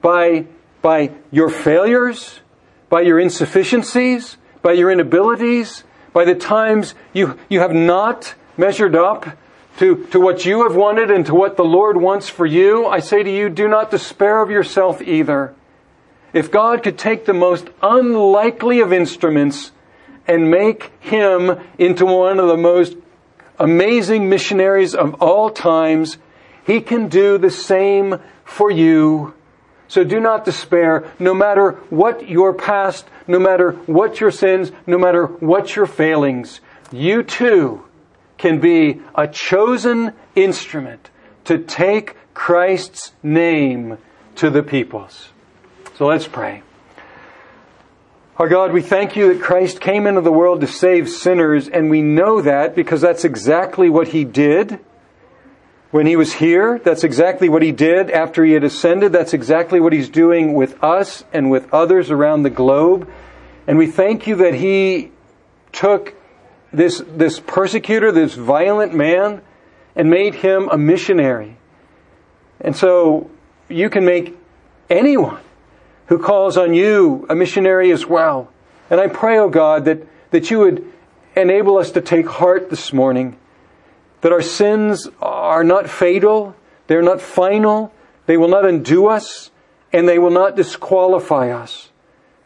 by, 0.00 0.46
by 0.82 1.12
your 1.30 1.48
failures, 1.48 2.40
by 2.88 3.02
your 3.02 3.18
insufficiencies, 3.18 4.36
by 4.62 4.72
your 4.72 4.90
inabilities, 4.90 5.84
by 6.12 6.24
the 6.24 6.34
times 6.34 6.94
you, 7.12 7.38
you 7.48 7.60
have 7.60 7.72
not 7.74 8.34
measured 8.56 8.96
up 8.96 9.36
to, 9.78 10.06
to 10.06 10.20
what 10.20 10.46
you 10.46 10.62
have 10.62 10.74
wanted 10.74 11.10
and 11.10 11.26
to 11.26 11.34
what 11.34 11.56
the 11.56 11.64
Lord 11.64 11.96
wants 11.96 12.28
for 12.28 12.46
you, 12.46 12.86
I 12.86 13.00
say 13.00 13.22
to 13.22 13.30
you, 13.30 13.48
do 13.48 13.68
not 13.68 13.90
despair 13.90 14.40
of 14.40 14.50
yourself 14.50 15.02
either. 15.02 15.54
If 16.32 16.50
God 16.50 16.82
could 16.82 16.98
take 16.98 17.26
the 17.26 17.34
most 17.34 17.68
unlikely 17.82 18.80
of 18.80 18.92
instruments 18.92 19.72
and 20.26 20.50
make 20.50 20.92
him 21.00 21.60
into 21.78 22.06
one 22.06 22.40
of 22.40 22.48
the 22.48 22.56
most 22.56 22.96
amazing 23.58 24.28
missionaries 24.28 24.94
of 24.94 25.14
all 25.22 25.50
times, 25.50 26.18
he 26.66 26.80
can 26.80 27.08
do 27.08 27.38
the 27.38 27.50
same 27.50 28.18
for 28.44 28.70
you. 28.70 29.34
So 29.88 30.04
do 30.04 30.20
not 30.20 30.44
despair, 30.44 31.10
no 31.18 31.34
matter 31.34 31.72
what 31.90 32.28
your 32.28 32.52
past, 32.54 33.06
no 33.26 33.38
matter 33.38 33.72
what 33.86 34.20
your 34.20 34.30
sins, 34.30 34.72
no 34.86 34.98
matter 34.98 35.26
what 35.26 35.76
your 35.76 35.86
failings. 35.86 36.60
You 36.90 37.22
too 37.22 37.84
can 38.38 38.60
be 38.60 39.00
a 39.14 39.28
chosen 39.28 40.12
instrument 40.34 41.10
to 41.44 41.58
take 41.58 42.16
Christ's 42.34 43.12
name 43.22 43.98
to 44.36 44.50
the 44.50 44.62
peoples. 44.62 45.30
So 45.96 46.06
let's 46.06 46.28
pray. 46.28 46.62
Our 48.38 48.48
God, 48.48 48.72
we 48.72 48.82
thank 48.82 49.16
you 49.16 49.32
that 49.32 49.42
Christ 49.42 49.80
came 49.80 50.06
into 50.06 50.20
the 50.20 50.32
world 50.32 50.60
to 50.60 50.66
save 50.66 51.08
sinners, 51.08 51.68
and 51.68 51.88
we 51.88 52.02
know 52.02 52.42
that 52.42 52.74
because 52.74 53.00
that's 53.00 53.24
exactly 53.24 53.88
what 53.88 54.08
he 54.08 54.24
did 54.24 54.78
when 55.96 56.06
he 56.06 56.14
was 56.14 56.34
here. 56.34 56.78
That's 56.78 57.04
exactly 57.04 57.48
what 57.48 57.62
he 57.62 57.72
did 57.72 58.10
after 58.10 58.44
he 58.44 58.52
had 58.52 58.64
ascended. 58.64 59.12
That's 59.12 59.32
exactly 59.32 59.80
what 59.80 59.94
he's 59.94 60.10
doing 60.10 60.52
with 60.52 60.84
us 60.84 61.24
and 61.32 61.50
with 61.50 61.72
others 61.72 62.10
around 62.10 62.42
the 62.42 62.50
globe. 62.50 63.08
And 63.66 63.78
we 63.78 63.86
thank 63.86 64.26
you 64.26 64.36
that 64.36 64.52
he 64.52 65.10
took 65.72 66.14
this, 66.70 67.02
this 67.08 67.40
persecutor, 67.40 68.12
this 68.12 68.34
violent 68.34 68.94
man, 68.94 69.40
and 69.94 70.10
made 70.10 70.34
him 70.34 70.68
a 70.70 70.76
missionary. 70.76 71.56
And 72.60 72.76
so 72.76 73.30
you 73.70 73.88
can 73.88 74.04
make 74.04 74.36
anyone 74.90 75.40
who 76.08 76.18
calls 76.18 76.58
on 76.58 76.74
you 76.74 77.24
a 77.30 77.34
missionary 77.34 77.90
as 77.90 78.04
well. 78.04 78.52
And 78.90 79.00
I 79.00 79.06
pray, 79.06 79.38
oh 79.38 79.48
God, 79.48 79.86
that, 79.86 80.06
that 80.30 80.50
you 80.50 80.58
would 80.58 80.92
enable 81.34 81.78
us 81.78 81.90
to 81.92 82.02
take 82.02 82.28
heart 82.28 82.68
this 82.68 82.92
morning, 82.92 83.38
that 84.20 84.32
our 84.32 84.42
sins 84.42 85.08
are 85.20 85.64
not 85.64 85.88
fatal, 85.88 86.56
they're 86.86 87.02
not 87.02 87.20
final, 87.20 87.92
they 88.26 88.36
will 88.36 88.48
not 88.48 88.66
undo 88.66 89.06
us, 89.06 89.50
and 89.92 90.08
they 90.08 90.18
will 90.18 90.30
not 90.30 90.56
disqualify 90.56 91.50
us. 91.50 91.90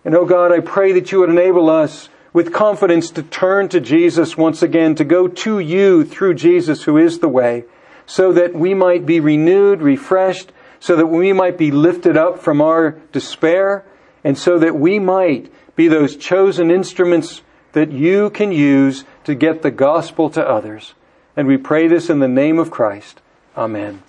And 0.05 0.15
oh 0.15 0.25
God, 0.25 0.53
I 0.53 0.61
pray 0.61 0.93
that 0.93 1.13
you 1.13 1.21
would 1.21 1.31
enable 1.31 1.69
us 1.69 2.09
with 2.33 2.53
confidence 2.53 3.11
to 3.11 3.23
turn 3.23 3.69
to 3.69 3.81
Jesus 3.81 4.37
once 4.37 4.63
again, 4.63 4.95
to 4.95 5.05
go 5.05 5.27
to 5.27 5.59
you 5.59 6.05
through 6.05 6.35
Jesus 6.35 6.85
who 6.85 6.97
is 6.97 7.19
the 7.19 7.29
way, 7.29 7.65
so 8.07 8.33
that 8.33 8.55
we 8.55 8.73
might 8.75 9.05
be 9.05 9.21
renewed, 9.21 9.83
refreshed, 9.83 10.53
so 10.79 10.97
that 10.97 11.07
we 11.07 11.33
might 11.33 11.59
be 11.59 11.71
lifted 11.71 12.17
up 12.17 12.39
from 12.39 12.61
our 12.61 12.93
despair, 13.13 13.85
and 14.25 14.39
so 14.39 14.59
that 14.59 14.77
we 14.77 14.99
might 14.99 15.53
be 15.77 15.89
those 15.89 16.17
chosen 16.17 16.71
instruments 16.71 17.43
that 17.73 17.93
you 17.93 18.31
can 18.31 18.53
use 18.53 19.05
to 19.25 19.35
get 19.35 19.63
the 19.63 19.71
gospel 19.71 20.31
to 20.31 20.47
others. 20.47 20.95
And 21.37 21.47
we 21.47 21.57
pray 21.57 21.87
this 21.87 22.11
in 22.11 22.19
the 22.19 22.29
name 22.29 22.59
of 22.59 22.71
Christ. 22.71 23.21
Amen. 23.57 24.03